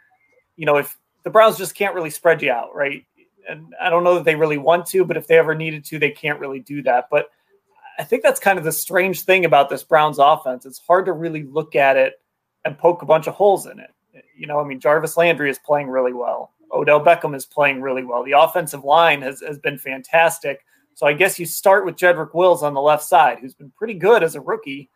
you 0.57 0.65
know 0.65 0.75
if 0.75 0.97
the 1.23 1.29
Browns 1.29 1.57
just 1.57 1.73
can't 1.73 1.95
really 1.95 2.09
spread 2.09 2.41
you 2.41 2.51
out, 2.51 2.75
right? 2.75 3.05
And 3.47 3.73
I 3.81 3.89
don't 3.89 4.03
know 4.03 4.15
that 4.15 4.25
they 4.25 4.35
really 4.35 4.57
want 4.57 4.85
to, 4.87 5.05
but 5.05 5.17
if 5.17 5.27
they 5.27 5.37
ever 5.37 5.55
needed 5.55 5.85
to, 5.85 5.99
they 5.99 6.11
can't 6.11 6.39
really 6.39 6.59
do 6.59 6.83
that. 6.83 7.07
But 7.09 7.29
I 7.97 8.03
think 8.03 8.23
that's 8.23 8.39
kind 8.39 8.57
of 8.57 8.65
the 8.65 8.71
strange 8.71 9.23
thing 9.23 9.45
about 9.45 9.69
this 9.69 9.83
Browns 9.83 10.19
offense. 10.19 10.65
It's 10.65 10.81
hard 10.85 11.05
to 11.05 11.13
really 11.13 11.43
look 11.43 11.75
at 11.75 11.97
it 11.97 12.19
and 12.65 12.77
poke 12.77 13.01
a 13.01 13.05
bunch 13.05 13.27
of 13.27 13.33
holes 13.33 13.65
in 13.65 13.79
it. 13.79 13.91
You 14.37 14.47
know, 14.47 14.59
I 14.59 14.63
mean, 14.63 14.79
Jarvis 14.79 15.17
Landry 15.17 15.49
is 15.49 15.59
playing 15.59 15.89
really 15.89 16.13
well. 16.13 16.51
Odell 16.71 17.03
Beckham 17.03 17.35
is 17.35 17.45
playing 17.45 17.81
really 17.81 18.03
well. 18.03 18.23
The 18.23 18.31
offensive 18.31 18.83
line 18.83 19.21
has, 19.21 19.41
has 19.41 19.59
been 19.59 19.77
fantastic. 19.77 20.65
So 20.93 21.05
I 21.05 21.13
guess 21.13 21.39
you 21.39 21.45
start 21.45 21.85
with 21.85 21.95
Jedrick 21.95 22.33
Wills 22.33 22.63
on 22.63 22.73
the 22.73 22.81
left 22.81 23.03
side, 23.03 23.39
who's 23.39 23.53
been 23.53 23.71
pretty 23.71 23.93
good 23.93 24.23
as 24.23 24.35
a 24.35 24.41
rookie, 24.41 24.89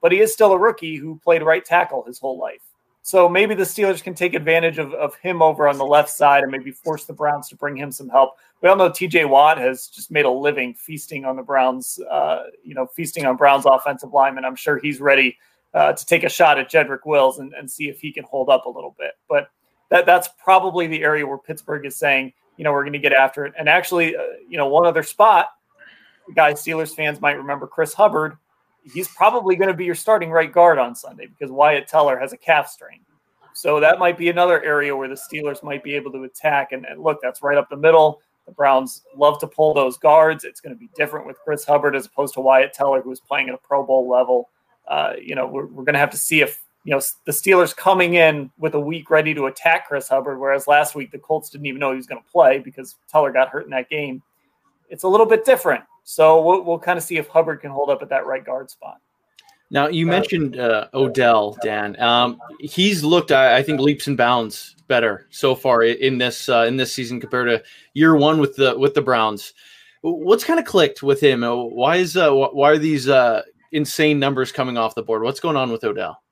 but 0.00 0.12
he 0.12 0.20
is 0.20 0.32
still 0.32 0.52
a 0.52 0.58
rookie 0.58 0.96
who 0.96 1.20
played 1.22 1.42
right 1.42 1.64
tackle 1.64 2.04
his 2.04 2.18
whole 2.18 2.38
life. 2.38 2.62
So 3.02 3.28
maybe 3.28 3.54
the 3.54 3.64
Steelers 3.64 4.02
can 4.02 4.14
take 4.14 4.34
advantage 4.34 4.76
of, 4.76 4.92
of 4.92 5.14
him 5.16 5.40
over 5.40 5.66
on 5.66 5.78
the 5.78 5.86
left 5.86 6.10
side 6.10 6.42
and 6.42 6.52
maybe 6.52 6.70
force 6.70 7.04
the 7.04 7.14
Browns 7.14 7.48
to 7.48 7.56
bring 7.56 7.76
him 7.76 7.90
some 7.90 8.08
help. 8.08 8.36
We 8.60 8.68
all 8.68 8.76
know 8.76 8.90
TJ 8.90 9.28
Watt 9.28 9.56
has 9.56 9.86
just 9.86 10.10
made 10.10 10.26
a 10.26 10.30
living 10.30 10.74
feasting 10.74 11.24
on 11.24 11.36
the 11.36 11.42
Browns, 11.42 11.98
uh, 12.10 12.44
you 12.62 12.74
know, 12.74 12.86
feasting 12.86 13.24
on 13.24 13.36
Browns 13.36 13.64
offensive 13.64 14.12
linemen. 14.12 14.44
I'm 14.44 14.56
sure 14.56 14.78
he's 14.78 15.00
ready 15.00 15.38
uh, 15.74 15.92
to 15.92 16.06
take 16.06 16.24
a 16.24 16.28
shot 16.28 16.58
at 16.58 16.70
Jedrick 16.70 17.06
Wills 17.06 17.38
and, 17.38 17.52
and 17.54 17.70
see 17.70 17.88
if 17.88 18.00
he 18.00 18.12
can 18.12 18.24
hold 18.24 18.48
up 18.48 18.66
a 18.66 18.70
little 18.70 18.94
bit. 18.98 19.12
But 19.28 19.50
that 19.90 20.06
that's 20.06 20.28
probably 20.42 20.86
the 20.86 21.02
area 21.02 21.26
where 21.26 21.38
Pittsburgh 21.38 21.86
is 21.86 21.96
saying, 21.96 22.32
you 22.56 22.64
know, 22.64 22.72
we're 22.72 22.82
going 22.82 22.92
to 22.92 22.98
get 22.98 23.12
after 23.12 23.46
it. 23.46 23.54
And 23.58 23.68
actually, 23.68 24.16
uh, 24.16 24.22
you 24.48 24.58
know, 24.58 24.68
one 24.68 24.86
other 24.86 25.02
spot, 25.02 25.48
guys, 26.34 26.62
Steelers 26.62 26.94
fans 26.94 27.20
might 27.20 27.36
remember 27.36 27.66
Chris 27.66 27.94
Hubbard. 27.94 28.36
He's 28.92 29.08
probably 29.08 29.56
going 29.56 29.68
to 29.68 29.74
be 29.74 29.84
your 29.84 29.94
starting 29.94 30.30
right 30.30 30.52
guard 30.52 30.78
on 30.78 30.94
Sunday 30.94 31.26
because 31.26 31.50
Wyatt 31.52 31.88
Teller 31.88 32.18
has 32.18 32.32
a 32.32 32.36
calf 32.36 32.68
strain. 32.68 33.00
So 33.54 33.80
that 33.80 33.98
might 33.98 34.16
be 34.16 34.28
another 34.28 34.62
area 34.62 34.96
where 34.96 35.08
the 35.08 35.16
Steelers 35.16 35.62
might 35.62 35.82
be 35.82 35.94
able 35.94 36.12
to 36.12 36.22
attack. 36.22 36.72
And, 36.72 36.86
and 36.86 37.02
look, 37.02 37.18
that's 37.20 37.42
right 37.42 37.58
up 37.58 37.68
the 37.68 37.76
middle. 37.76 38.20
The 38.46 38.52
Browns 38.52 39.02
love 39.16 39.38
to 39.40 39.46
pull 39.46 39.74
those 39.74 39.98
guards. 39.98 40.44
It's 40.44 40.60
going 40.60 40.74
to 40.74 40.78
be 40.78 40.88
different 40.96 41.26
with 41.26 41.38
Chris 41.44 41.64
Hubbard 41.64 41.94
as 41.94 42.06
opposed 42.06 42.34
to 42.34 42.40
Wyatt 42.40 42.72
Teller, 42.72 43.02
who 43.02 43.10
is 43.10 43.20
playing 43.20 43.48
at 43.48 43.54
a 43.54 43.58
Pro 43.58 43.84
Bowl 43.84 44.08
level. 44.08 44.48
Uh, 44.88 45.12
you 45.20 45.34
know, 45.34 45.46
we're, 45.46 45.66
we're 45.66 45.84
going 45.84 45.94
to 45.94 46.00
have 46.00 46.10
to 46.10 46.16
see 46.16 46.40
if 46.40 46.60
you 46.84 46.94
know, 46.94 47.00
the 47.26 47.32
Steelers 47.32 47.76
coming 47.76 48.14
in 48.14 48.50
with 48.58 48.74
a 48.74 48.80
week 48.80 49.10
ready 49.10 49.34
to 49.34 49.46
attack 49.46 49.88
Chris 49.88 50.08
Hubbard, 50.08 50.40
whereas 50.40 50.66
last 50.66 50.94
week 50.94 51.10
the 51.10 51.18
Colts 51.18 51.50
didn't 51.50 51.66
even 51.66 51.80
know 51.80 51.90
he 51.90 51.96
was 51.96 52.06
going 52.06 52.22
to 52.22 52.30
play 52.30 52.58
because 52.58 52.96
Teller 53.10 53.30
got 53.30 53.50
hurt 53.50 53.64
in 53.64 53.70
that 53.70 53.90
game. 53.90 54.22
It's 54.88 55.02
a 55.02 55.08
little 55.08 55.26
bit 55.26 55.44
different. 55.44 55.84
So 56.04 56.40
we'll, 56.40 56.62
we'll 56.62 56.78
kind 56.78 56.96
of 56.96 57.04
see 57.04 57.18
if 57.18 57.28
Hubbard 57.28 57.60
can 57.60 57.70
hold 57.70 57.90
up 57.90 58.00
at 58.00 58.08
that 58.08 58.24
right 58.24 58.42
guard 58.42 58.70
spot. 58.70 59.00
Now 59.70 59.88
you 59.88 60.06
mentioned 60.06 60.58
uh, 60.58 60.88
Odell, 60.94 61.58
Dan. 61.62 62.00
Um, 62.00 62.40
he's 62.58 63.04
looked, 63.04 63.32
I, 63.32 63.58
I, 63.58 63.62
think, 63.62 63.80
leaps 63.80 64.06
and 64.06 64.16
bounds 64.16 64.74
better 64.86 65.26
so 65.28 65.54
far 65.54 65.82
in 65.82 66.16
this 66.16 66.48
uh, 66.48 66.64
in 66.66 66.78
this 66.78 66.94
season 66.94 67.20
compared 67.20 67.48
to 67.48 67.62
year 67.92 68.16
one 68.16 68.38
with 68.38 68.56
the 68.56 68.78
with 68.78 68.94
the 68.94 69.02
Browns. 69.02 69.52
What's 70.00 70.44
kind 70.44 70.58
of 70.58 70.64
clicked 70.64 71.02
with 71.02 71.20
him? 71.20 71.44
Uh, 71.44 71.54
why 71.54 71.96
is 71.96 72.16
uh, 72.16 72.32
why 72.32 72.70
are 72.70 72.78
these 72.78 73.10
uh, 73.10 73.42
insane 73.72 74.18
numbers 74.18 74.52
coming 74.52 74.76
off 74.76 74.94
the 74.94 75.02
board? 75.02 75.22
What's 75.22 75.40
going 75.40 75.56
on 75.56 75.70
with 75.70 75.84
Odell? 75.84 76.22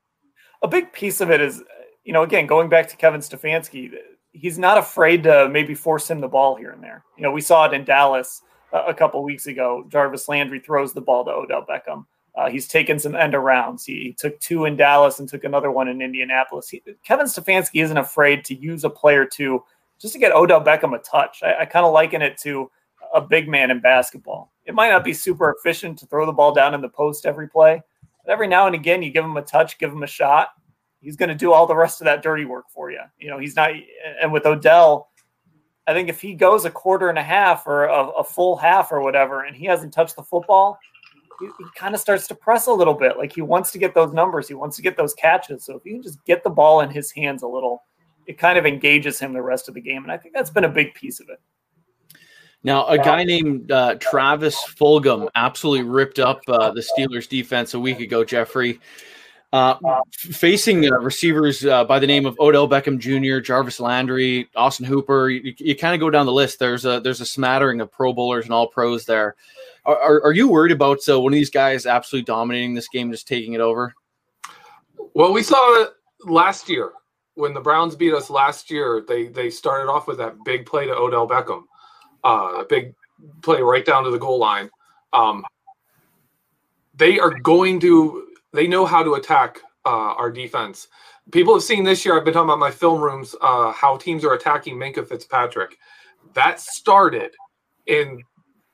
A 0.63 0.69
big 0.69 0.93
piece 0.93 1.21
of 1.21 1.31
it 1.31 1.41
is, 1.41 1.63
you 2.05 2.13
know, 2.13 2.23
again 2.23 2.47
going 2.47 2.69
back 2.69 2.89
to 2.89 2.97
Kevin 2.97 3.21
Stefanski, 3.21 3.93
he's 4.33 4.59
not 4.59 4.79
afraid 4.79 5.23
to 5.25 5.49
maybe 5.49 5.75
force 5.75 6.11
him 6.11 6.21
the 6.21 6.29
ball 6.29 6.57
here 6.57 6.71
and 6.71 6.83
there. 6.83 7.05
You 7.17 7.23
know, 7.23 7.33
we 7.33 7.41
saw 7.41 7.67
it 7.67 7.75
in 7.75 7.85
Dallas 7.85 8.43
a 8.73 8.95
couple 8.95 9.23
weeks 9.23 9.47
ago. 9.47 9.85
Jarvis 9.89 10.29
Landry 10.29 10.61
throws 10.61 10.93
the 10.93 11.01
ball 11.01 11.25
to 11.25 11.31
Odell 11.31 11.65
Beckham. 11.65 12.07
Uh, 12.37 12.51
he's 12.51 12.69
taken 12.69 12.99
some 12.99 13.15
end 13.15 13.33
arounds. 13.33 13.85
He, 13.87 13.95
he, 13.95 14.13
took 14.13 14.39
two 14.41 14.67
in 14.67 14.77
Dallas 14.77 15.19
and 15.19 15.29
took 15.29 15.45
another 15.45 15.71
one 15.71 15.89
in 15.89 16.03
Indianapolis. 16.03 16.69
He, 16.69 16.83
Kevin 17.03 17.27
Stefanski 17.27 17.83
isn't 17.83 17.97
afraid 17.97 18.45
to 18.45 18.55
use 18.55 18.85
a 18.85 18.91
player 18.91 19.25
to 19.25 19.65
just 19.99 20.13
to 20.13 20.19
get 20.19 20.33
Odell 20.33 20.63
Beckham 20.63 20.95
a 20.95 20.99
touch. 20.99 21.43
I, 21.43 21.61
I 21.61 21.65
kind 21.65 21.87
of 21.87 21.95
liken 21.95 22.21
it 22.21 22.37
to 22.43 22.71
a 23.15 23.23
big 23.23 23.49
man 23.49 23.71
in 23.71 23.81
basketball. 23.81 24.53
It 24.67 24.75
might 24.75 24.91
not 24.91 25.05
be 25.05 25.15
super 25.15 25.55
efficient 25.57 25.99
to 26.01 26.07
throw 26.07 26.27
the 26.27 26.33
ball 26.33 26.53
down 26.53 26.75
in 26.75 26.81
the 26.81 26.89
post 26.89 27.25
every 27.25 27.49
play, 27.49 27.83
but 28.25 28.33
every 28.33 28.49
now 28.49 28.67
and 28.67 28.75
again, 28.75 29.03
you 29.03 29.11
give 29.11 29.25
him 29.25 29.37
a 29.37 29.43
touch, 29.43 29.79
give 29.79 29.93
him 29.93 30.03
a 30.03 30.09
shot. 30.09 30.49
He's 31.01 31.17
going 31.17 31.29
to 31.29 31.35
do 31.35 31.53
all 31.53 31.67
the 31.67 31.77
rest 31.77 32.01
of 32.01 32.07
that 32.07 32.23
dirty 32.23 32.45
work 32.45 32.65
for 32.75 32.91
you. 32.91 33.01
You 33.19 33.31
know, 33.31 33.39
he's 33.39 33.55
not. 33.55 33.71
And 34.21 34.33
with 34.33 34.45
Odell, 34.45 35.09
I 35.87 35.93
think 35.93 36.09
if 36.09 36.21
he 36.21 36.35
goes 36.35 36.65
a 36.65 36.71
quarter 36.71 37.09
and 37.09 37.19
a 37.19 37.23
half 37.23 37.67
or 37.67 37.85
a, 37.85 38.09
a 38.09 38.25
full 38.25 38.57
half 38.57 38.91
or 38.91 39.01
whatever, 39.01 39.45
and 39.45 39.55
he 39.55 39.67
hasn't 39.67 39.93
touched 39.93 40.17
the 40.17 40.23
football, 40.23 40.79
he, 41.39 41.47
he 41.47 41.65
kind 41.77 41.95
of 41.95 42.01
starts 42.01 42.27
to 42.29 42.35
press 42.35 42.67
a 42.67 42.73
little 42.73 42.95
bit. 42.95 43.19
Like 43.19 43.33
he 43.33 43.43
wants 43.43 43.71
to 43.73 43.79
get 43.79 43.95
those 43.95 44.13
numbers, 44.13 44.49
he 44.49 44.55
wants 44.55 44.75
to 44.77 44.83
get 44.83 44.97
those 44.97 45.15
catches. 45.15 45.65
So 45.65 45.77
if 45.77 45.85
you 45.85 45.93
can 45.93 46.03
just 46.03 46.25
get 46.25 46.43
the 46.43 46.51
ball 46.51 46.81
in 46.81 46.91
his 46.91 47.13
hands 47.13 47.43
a 47.43 47.49
little, 47.49 47.85
it 48.27 48.39
kind 48.39 48.59
of 48.59 48.67
engages 48.67 49.21
him 49.21 49.33
the 49.33 49.43
rest 49.43 49.69
of 49.69 49.75
the 49.75 49.81
game. 49.81 50.03
And 50.03 50.11
I 50.11 50.17
think 50.17 50.35
that's 50.35 50.51
been 50.51 50.65
a 50.65 50.69
big 50.69 50.95
piece 50.95 51.21
of 51.21 51.29
it. 51.29 51.41
Now, 52.67 52.85
a 52.89 52.99
guy 52.99 53.23
named 53.23 53.71
uh, 53.71 53.95
Travis 54.01 54.57
Fulgham 54.57 55.29
absolutely 55.37 55.89
ripped 55.89 56.19
up 56.19 56.41
uh, 56.49 56.73
the 56.73 56.81
Steelers 56.81 57.29
defense 57.29 57.75
a 57.75 57.79
week 57.79 58.01
ago, 58.01 58.25
Jeffrey. 58.25 58.81
Uh, 59.53 59.79
facing 60.11 60.85
uh, 60.85 60.99
receivers 60.99 61.65
uh, 61.65 61.85
by 61.85 62.01
the 62.01 62.09
name 62.09 62.27
of 62.27 62.37
Odell 62.41 62.69
Beckham 62.69 62.99
Jr., 62.99 63.39
Jarvis 63.39 63.79
Landry, 63.79 64.49
Austin 64.57 64.85
Hooper, 64.85 65.31
you, 65.31 65.55
you 65.59 65.77
kind 65.77 65.95
of 65.95 66.01
go 66.01 66.11
down 66.11 66.27
the 66.27 66.33
list. 66.33 66.59
There's 66.59 66.85
a 66.85 66.99
there's 66.99 67.21
a 67.21 67.25
smattering 67.25 67.81
of 67.81 67.93
Pro 67.93 68.13
Bowlers 68.13 68.47
and 68.47 68.53
All 68.53 68.67
Pros 68.67 69.05
there. 69.05 69.37
Are, 69.85 69.97
are, 69.97 70.25
are 70.25 70.33
you 70.33 70.49
worried 70.49 70.73
about 70.73 70.99
uh, 71.09 71.21
one 71.21 71.33
of 71.33 71.37
these 71.37 71.51
guys 71.51 71.87
absolutely 71.87 72.25
dominating 72.25 72.75
this 72.75 72.89
game, 72.89 73.13
just 73.13 73.29
taking 73.29 73.53
it 73.53 73.61
over? 73.61 73.95
Well, 75.15 75.33
we 75.33 75.45
saw 75.45 75.83
it 75.83 75.91
last 76.25 76.69
year 76.69 76.91
when 77.37 77.55
the 77.55 77.61
Browns 77.61 77.95
beat 77.95 78.13
us 78.13 78.29
last 78.29 78.73
year. 78.73 79.05
They 79.07 79.29
they 79.29 79.51
started 79.51 79.89
off 79.89 80.09
with 80.09 80.19
that 80.19 80.35
big 80.45 80.67
play 80.67 80.87
to 80.87 80.93
Odell 80.93 81.29
Beckham, 81.29 81.63
uh, 82.27 82.61
a 82.61 82.65
big 82.69 82.93
play 83.43 83.63
right 83.63 83.85
down 83.85 84.05
to 84.05 84.11
the 84.11 84.19
goal 84.19 84.39
line. 84.39 84.69
Um, 85.13 85.45
they 86.95 87.19
are 87.19 87.31
going 87.31 87.79
to 87.81 88.29
they 88.53 88.67
know 88.67 88.85
how 88.87 89.03
to 89.03 89.15
attack 89.15 89.61
uh, 89.85 90.15
our 90.15 90.31
defense. 90.31 90.89
People 91.31 91.55
have 91.55 91.63
seen 91.63 91.85
this 91.85 92.05
year. 92.05 92.17
I've 92.17 92.25
been 92.25 92.35
talking 92.35 92.49
about 92.49 92.59
my 92.59 92.71
film 92.71 93.01
rooms, 93.01 93.35
uh, 93.41 93.73
how 93.73 93.97
teams 93.97 94.25
are 94.25 94.33
attacking 94.35 94.77
Minkah 94.77 95.07
Fitzpatrick. 95.07 95.77
That 96.35 96.61
started 96.61 97.33
in 97.87 98.23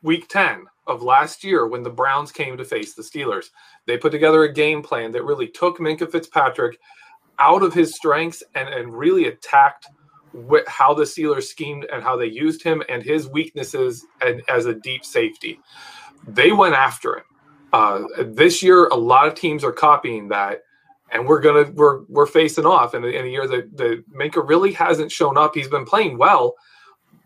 week 0.02 0.28
10 0.28 0.64
of 0.86 1.02
last 1.02 1.44
year 1.44 1.66
when 1.66 1.82
the 1.82 1.90
Browns 1.90 2.32
came 2.32 2.56
to 2.56 2.64
face 2.64 2.94
the 2.94 3.02
Steelers. 3.02 3.46
They 3.86 3.96
put 3.96 4.12
together 4.12 4.44
a 4.44 4.52
game 4.52 4.82
plan 4.82 5.12
that 5.12 5.24
really 5.24 5.48
took 5.48 5.78
Minkah 5.78 6.10
Fitzpatrick 6.10 6.78
out 7.38 7.62
of 7.62 7.74
his 7.74 7.94
strengths 7.94 8.42
and, 8.54 8.68
and 8.68 8.96
really 8.96 9.26
attacked 9.26 9.88
wh- 10.50 10.68
how 10.68 10.94
the 10.94 11.04
Steelers 11.04 11.44
schemed 11.44 11.86
and 11.92 12.02
how 12.02 12.16
they 12.16 12.26
used 12.26 12.62
him 12.62 12.82
and 12.88 13.02
his 13.02 13.28
weaknesses 13.28 14.06
and, 14.20 14.42
as 14.48 14.66
a 14.66 14.74
deep 14.74 15.04
safety. 15.04 15.60
They 16.26 16.52
went 16.52 16.74
after 16.74 17.18
him. 17.18 17.24
Uh, 17.72 18.02
this 18.18 18.62
year, 18.62 18.86
a 18.88 18.96
lot 18.96 19.26
of 19.26 19.34
teams 19.34 19.64
are 19.64 19.72
copying 19.72 20.28
that, 20.28 20.62
and 21.10 21.26
we're 21.26 21.40
gonna 21.40 21.70
we're 21.72 22.02
we're 22.08 22.26
facing 22.26 22.66
off 22.66 22.94
in, 22.94 23.04
in 23.04 23.24
a 23.24 23.28
year 23.28 23.46
that 23.46 23.76
the 23.76 24.04
Minkah 24.14 24.46
really 24.46 24.72
hasn't 24.72 25.10
shown 25.10 25.38
up. 25.38 25.54
He's 25.54 25.68
been 25.68 25.86
playing 25.86 26.18
well, 26.18 26.54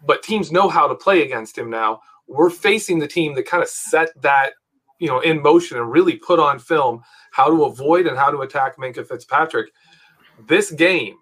but 0.04 0.22
teams 0.22 0.52
know 0.52 0.68
how 0.68 0.86
to 0.86 0.94
play 0.94 1.22
against 1.22 1.58
him 1.58 1.68
now. 1.68 2.00
We're 2.28 2.50
facing 2.50 3.00
the 3.00 3.08
team 3.08 3.34
that 3.34 3.46
kind 3.46 3.62
of 3.62 3.68
set 3.68 4.10
that 4.22 4.52
you 5.00 5.08
know 5.08 5.18
in 5.20 5.42
motion 5.42 5.78
and 5.78 5.90
really 5.90 6.16
put 6.16 6.38
on 6.38 6.60
film 6.60 7.02
how 7.32 7.48
to 7.48 7.64
avoid 7.64 8.06
and 8.06 8.16
how 8.16 8.30
to 8.30 8.38
attack 8.38 8.76
Minkah 8.76 9.06
Fitzpatrick. 9.06 9.72
This 10.46 10.70
game, 10.70 11.16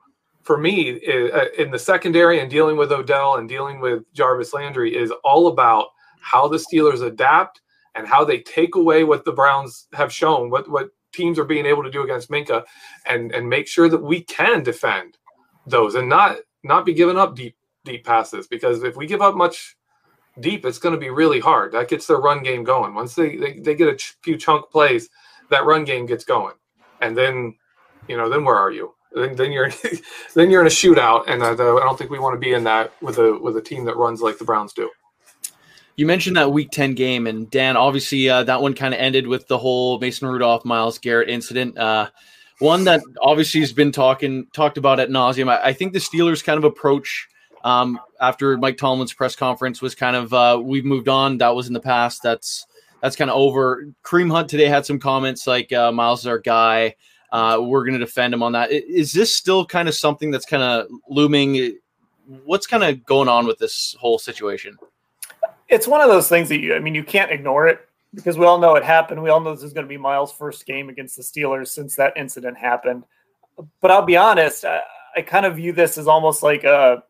for 0.44 0.58
me, 0.58 1.00
uh, 1.06 1.46
in 1.58 1.70
the 1.70 1.78
secondary 1.78 2.40
and 2.40 2.50
dealing 2.50 2.76
with 2.76 2.92
Odell 2.92 3.36
and 3.36 3.48
dealing 3.48 3.80
with 3.80 4.02
Jarvis 4.12 4.52
Landry, 4.52 4.94
is 4.94 5.12
all 5.24 5.48
about 5.48 5.88
how 6.20 6.46
the 6.48 6.58
Steelers 6.58 7.02
adapt 7.02 7.62
and 7.94 8.06
how 8.06 8.24
they 8.24 8.40
take 8.40 8.74
away 8.74 9.04
what 9.04 9.24
the 9.24 9.32
Browns 9.32 9.88
have 9.94 10.12
shown, 10.12 10.50
what 10.50 10.68
what 10.70 10.90
teams 11.12 11.38
are 11.38 11.44
being 11.44 11.66
able 11.66 11.82
to 11.82 11.90
do 11.90 12.02
against 12.02 12.30
Minkah, 12.30 12.64
and 13.06 13.32
and 13.32 13.48
make 13.48 13.66
sure 13.66 13.88
that 13.88 14.02
we 14.02 14.20
can 14.22 14.62
defend 14.62 15.16
those 15.66 15.94
and 15.94 16.08
not 16.08 16.36
not 16.62 16.84
be 16.84 16.94
giving 16.94 17.18
up 17.18 17.34
deep 17.34 17.56
deep 17.84 18.04
passes 18.04 18.46
because 18.46 18.82
if 18.82 18.96
we 18.96 19.06
give 19.06 19.22
up 19.22 19.34
much 19.34 19.76
deep, 20.40 20.64
it's 20.64 20.78
going 20.78 20.94
to 20.94 21.00
be 21.00 21.10
really 21.10 21.40
hard. 21.40 21.72
That 21.72 21.88
gets 21.88 22.06
their 22.06 22.18
run 22.18 22.42
game 22.42 22.64
going. 22.64 22.94
Once 22.94 23.14
they 23.14 23.36
they, 23.36 23.58
they 23.60 23.74
get 23.74 23.88
a 23.88 23.96
ch- 23.96 24.16
few 24.22 24.36
chunk 24.36 24.70
plays, 24.70 25.08
that 25.50 25.64
run 25.64 25.84
game 25.84 26.06
gets 26.06 26.24
going, 26.24 26.54
and 27.00 27.16
then 27.16 27.54
you 28.08 28.16
know 28.16 28.28
then 28.28 28.44
where 28.44 28.56
are 28.56 28.70
you? 28.72 28.94
Then, 29.14 29.36
then 29.36 29.52
you're 29.52 29.70
then 30.34 30.50
you're 30.50 30.60
in 30.60 30.66
a 30.66 30.70
shootout, 30.70 31.24
and 31.28 31.42
uh, 31.42 31.52
I 31.52 31.80
don't 31.80 31.98
think 31.98 32.10
we 32.10 32.18
want 32.18 32.34
to 32.34 32.40
be 32.40 32.52
in 32.52 32.64
that 32.64 32.92
with 33.02 33.18
a 33.18 33.38
with 33.38 33.56
a 33.56 33.62
team 33.62 33.84
that 33.84 33.96
runs 33.96 34.20
like 34.20 34.38
the 34.38 34.44
Browns 34.44 34.72
do. 34.72 34.90
You 35.96 36.06
mentioned 36.06 36.36
that 36.36 36.50
Week 36.50 36.70
Ten 36.70 36.94
game, 36.94 37.26
and 37.26 37.48
Dan, 37.50 37.76
obviously 37.76 38.28
uh, 38.28 38.42
that 38.44 38.60
one 38.60 38.74
kind 38.74 38.92
of 38.92 39.00
ended 39.00 39.26
with 39.26 39.46
the 39.46 39.58
whole 39.58 39.98
Mason 40.00 40.26
Rudolph, 40.26 40.64
Myles 40.64 40.98
Garrett 40.98 41.30
incident. 41.30 41.78
Uh, 41.78 42.10
one 42.58 42.84
that 42.84 43.00
obviously 43.20 43.60
has 43.60 43.72
been 43.72 43.92
talking 43.92 44.46
talked 44.52 44.78
about 44.78 44.98
at 44.98 45.08
nauseum. 45.08 45.48
I, 45.48 45.68
I 45.68 45.72
think 45.72 45.92
the 45.92 45.98
Steelers 46.00 46.42
kind 46.42 46.58
of 46.58 46.64
approach 46.64 47.28
um, 47.62 47.98
after 48.20 48.56
Mike 48.58 48.76
Tomlin's 48.76 49.12
press 49.12 49.36
conference 49.36 49.80
was 49.80 49.94
kind 49.94 50.16
of 50.16 50.32
uh, 50.32 50.60
we've 50.62 50.84
moved 50.84 51.08
on. 51.08 51.38
That 51.38 51.54
was 51.54 51.68
in 51.68 51.72
the 51.72 51.80
past. 51.80 52.22
That's 52.22 52.66
that's 53.00 53.16
kind 53.16 53.30
of 53.30 53.36
over. 53.36 53.86
Kareem 54.02 54.30
Hunt 54.30 54.48
today 54.48 54.66
had 54.66 54.86
some 54.86 54.98
comments 54.98 55.46
like 55.46 55.72
uh, 55.72 55.92
Myles 55.92 56.20
is 56.20 56.26
our 56.26 56.38
guy. 56.38 56.96
Uh, 57.32 57.60
we're 57.60 57.84
going 57.84 57.98
to 57.98 58.04
defend 58.04 58.32
him 58.32 58.42
on 58.42 58.52
that. 58.52 58.70
Is 58.70 59.12
this 59.12 59.34
still 59.34 59.66
kind 59.66 59.88
of 59.88 59.94
something 59.94 60.30
that's 60.30 60.46
kind 60.46 60.62
of 60.62 60.86
looming? 61.08 61.78
What's 62.44 62.66
kind 62.66 62.84
of 62.84 63.04
going 63.04 63.28
on 63.28 63.46
with 63.46 63.58
this 63.58 63.96
whole 63.98 64.18
situation? 64.18 64.78
it's 65.68 65.88
one 65.88 66.00
of 66.00 66.08
those 66.08 66.28
things 66.28 66.48
that 66.48 66.60
you, 66.60 66.74
I 66.74 66.78
mean, 66.78 66.94
you 66.94 67.04
can't 67.04 67.30
ignore 67.30 67.66
it 67.68 67.88
because 68.14 68.38
we 68.38 68.46
all 68.46 68.58
know 68.58 68.76
it 68.76 68.84
happened. 68.84 69.22
We 69.22 69.30
all 69.30 69.40
know 69.40 69.54
this 69.54 69.64
is 69.64 69.72
going 69.72 69.86
to 69.86 69.88
be 69.88 69.96
Myles' 69.96 70.32
first 70.32 70.66
game 70.66 70.88
against 70.88 71.16
the 71.16 71.22
Steelers 71.22 71.68
since 71.68 71.96
that 71.96 72.16
incident 72.16 72.56
happened. 72.56 73.04
But 73.80 73.90
I'll 73.90 74.04
be 74.04 74.16
honest, 74.16 74.64
I, 74.64 74.82
I 75.16 75.22
kind 75.22 75.46
of 75.46 75.56
view 75.56 75.72
this 75.72 75.98
as 75.98 76.06
almost 76.08 76.42
like 76.42 76.64
a 76.64 77.02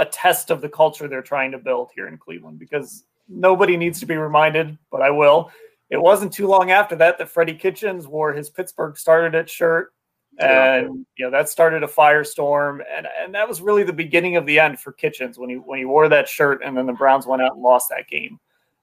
a 0.00 0.04
test 0.04 0.50
of 0.50 0.60
the 0.60 0.68
culture 0.68 1.08
they're 1.08 1.22
trying 1.22 1.50
to 1.50 1.58
build 1.58 1.90
here 1.92 2.06
in 2.06 2.16
Cleveland 2.16 2.56
because 2.56 3.02
nobody 3.28 3.76
needs 3.76 3.98
to 3.98 4.06
be 4.06 4.16
reminded, 4.16 4.78
but 4.92 5.02
I 5.02 5.10
will. 5.10 5.50
It 5.90 6.00
wasn't 6.00 6.32
too 6.32 6.46
long 6.46 6.70
after 6.70 6.96
that 6.96 7.18
that 7.18 7.28
Freddie 7.28 7.54
Kitchens 7.54 8.06
wore 8.06 8.32
his 8.32 8.50
Pittsburgh 8.50 8.96
started 8.96 9.34
it 9.34 9.48
shirt. 9.48 9.92
And 10.38 11.04
you 11.16 11.24
know 11.24 11.30
that 11.32 11.48
started 11.48 11.82
a 11.82 11.88
firestorm. 11.88 12.80
And 12.96 13.08
and 13.20 13.34
that 13.34 13.48
was 13.48 13.60
really 13.60 13.82
the 13.82 13.92
beginning 13.92 14.36
of 14.36 14.46
the 14.46 14.60
end 14.60 14.78
for 14.78 14.92
kitchens 14.92 15.38
when 15.38 15.50
he 15.50 15.56
when 15.56 15.78
he 15.78 15.84
wore 15.84 16.08
that 16.08 16.28
shirt 16.28 16.60
and 16.64 16.76
then 16.76 16.86
the 16.86 16.92
browns 16.92 17.26
went 17.26 17.42
out 17.42 17.54
and 17.54 17.62
lost 17.62 17.88
that 17.90 18.06
game. 18.08 18.38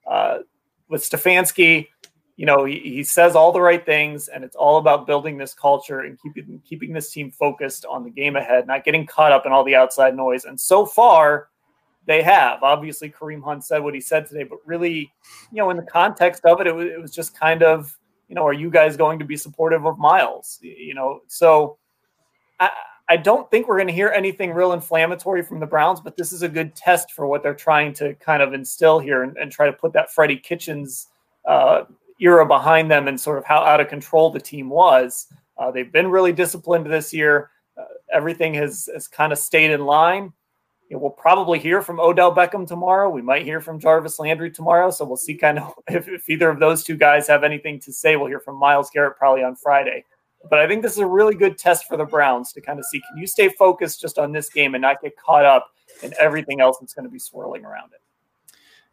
Uh, 0.06 0.40
with 0.88 1.02
stefanski 1.02 1.88
you 2.36 2.46
know 2.46 2.64
he, 2.64 2.78
he 2.78 3.02
says 3.02 3.34
all 3.34 3.50
the 3.50 3.60
right 3.60 3.84
things 3.84 4.28
and 4.28 4.44
it's 4.44 4.56
all 4.56 4.78
about 4.78 5.06
building 5.06 5.36
this 5.36 5.54
culture 5.54 6.00
and 6.00 6.18
keeping 6.20 6.60
keeping 6.64 6.92
this 6.92 7.10
team 7.10 7.30
focused 7.30 7.84
on 7.86 8.04
the 8.04 8.10
game 8.10 8.36
ahead 8.36 8.66
not 8.66 8.84
getting 8.84 9.06
caught 9.06 9.32
up 9.32 9.46
in 9.46 9.52
all 9.52 9.64
the 9.64 9.74
outside 9.74 10.14
noise. 10.14 10.44
And 10.44 10.60
so 10.60 10.86
far 10.86 11.48
they 12.06 12.22
have 12.22 12.62
obviously 12.62 13.10
kareem 13.10 13.42
hunt 13.42 13.64
said 13.64 13.82
what 13.82 13.94
he 13.94 14.00
said 14.00 14.26
today 14.26 14.44
but 14.44 14.58
really 14.64 15.12
you 15.52 15.58
know 15.58 15.70
in 15.70 15.76
the 15.76 15.82
context 15.82 16.44
of 16.44 16.60
it 16.60 16.66
it 16.66 16.74
was, 16.74 16.86
it 16.86 17.00
was 17.00 17.14
just 17.14 17.38
kind 17.38 17.62
of 17.62 17.96
you 18.28 18.34
know, 18.34 18.46
are 18.46 18.52
you 18.52 18.70
guys 18.70 18.96
going 18.96 19.18
to 19.18 19.24
be 19.24 19.36
supportive 19.36 19.86
of 19.86 19.98
Myles? 19.98 20.58
You 20.62 20.94
know, 20.94 21.20
so 21.28 21.78
I, 22.58 22.70
I 23.08 23.16
don't 23.16 23.48
think 23.50 23.68
we're 23.68 23.76
going 23.76 23.86
to 23.88 23.94
hear 23.94 24.08
anything 24.08 24.52
real 24.52 24.72
inflammatory 24.72 25.42
from 25.42 25.60
the 25.60 25.66
Browns, 25.66 26.00
but 26.00 26.16
this 26.16 26.32
is 26.32 26.42
a 26.42 26.48
good 26.48 26.74
test 26.74 27.12
for 27.12 27.26
what 27.26 27.42
they're 27.42 27.54
trying 27.54 27.92
to 27.94 28.14
kind 28.14 28.42
of 28.42 28.52
instill 28.52 28.98
here 28.98 29.22
and, 29.22 29.36
and 29.36 29.52
try 29.52 29.66
to 29.66 29.72
put 29.72 29.92
that 29.92 30.12
Freddie 30.12 30.38
Kitchens 30.38 31.08
uh, 31.46 31.84
era 32.20 32.44
behind 32.44 32.90
them 32.90 33.06
and 33.06 33.20
sort 33.20 33.38
of 33.38 33.44
how 33.44 33.58
out 33.58 33.80
of 33.80 33.88
control 33.88 34.30
the 34.30 34.40
team 34.40 34.68
was. 34.68 35.28
Uh, 35.56 35.70
they've 35.70 35.92
been 35.92 36.08
really 36.08 36.32
disciplined 36.32 36.86
this 36.86 37.14
year. 37.14 37.50
Uh, 37.78 37.84
everything 38.12 38.54
has, 38.54 38.88
has 38.92 39.06
kind 39.06 39.32
of 39.32 39.38
stayed 39.38 39.70
in 39.70 39.84
line 39.84 40.32
you 40.88 40.96
know, 40.96 41.02
we'll 41.02 41.10
probably 41.10 41.58
hear 41.58 41.82
from 41.82 41.98
Odell 41.98 42.34
Beckham 42.34 42.66
tomorrow. 42.66 43.10
We 43.10 43.22
might 43.22 43.44
hear 43.44 43.60
from 43.60 43.78
Jarvis 43.78 44.18
Landry 44.18 44.50
tomorrow. 44.50 44.90
So 44.90 45.04
we'll 45.04 45.16
see 45.16 45.34
kind 45.34 45.58
of 45.58 45.74
if, 45.88 46.08
if, 46.08 46.28
either 46.28 46.48
of 46.48 46.60
those 46.60 46.84
two 46.84 46.96
guys 46.96 47.26
have 47.26 47.44
anything 47.44 47.80
to 47.80 47.92
say. 47.92 48.16
We'll 48.16 48.28
hear 48.28 48.40
from 48.40 48.56
Myles 48.56 48.90
Garrett 48.90 49.16
probably 49.16 49.42
on 49.42 49.56
Friday. 49.56 50.04
But 50.48 50.60
I 50.60 50.68
think 50.68 50.82
this 50.82 50.92
is 50.92 50.98
a 50.98 51.06
really 51.06 51.34
good 51.34 51.58
test 51.58 51.86
for 51.86 51.96
the 51.96 52.04
Browns 52.04 52.52
to 52.52 52.60
kind 52.60 52.78
of 52.78 52.84
see 52.84 53.00
can 53.00 53.18
you 53.18 53.26
stay 53.26 53.48
focused 53.48 54.00
just 54.00 54.18
on 54.18 54.30
this 54.30 54.48
game 54.48 54.74
and 54.74 54.82
not 54.82 55.00
get 55.02 55.16
caught 55.16 55.44
up 55.44 55.68
in 56.02 56.12
everything 56.20 56.60
else 56.60 56.78
that's 56.78 56.94
going 56.94 57.04
to 57.04 57.10
be 57.10 57.18
swirling 57.18 57.64
around 57.64 57.90
it. 57.92 58.00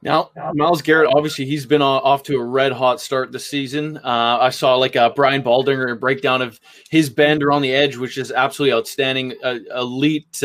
Now, 0.03 0.31
Myles 0.53 0.81
Garrett, 0.81 1.09
obviously, 1.15 1.45
he's 1.45 1.65
been 1.65 1.81
off 1.81 2.23
to 2.23 2.35
a 2.35 2.43
red 2.43 2.73
hot 2.73 2.99
start 2.99 3.31
this 3.31 3.47
season. 3.47 3.97
Uh, 3.97 4.37
I 4.41 4.49
saw 4.49 4.75
like 4.75 4.97
a 4.97 5.11
Brian 5.15 5.41
Baldinger 5.41 5.97
breakdown 5.97 6.41
of 6.41 6.59
his 6.89 7.09
bend 7.09 7.41
around 7.41 7.61
the 7.61 7.73
edge, 7.73 7.95
which 7.95 8.17
is 8.17 8.29
absolutely 8.29 8.73
outstanding. 8.73 9.33
Uh, 9.41 9.59
elite, 9.73 10.43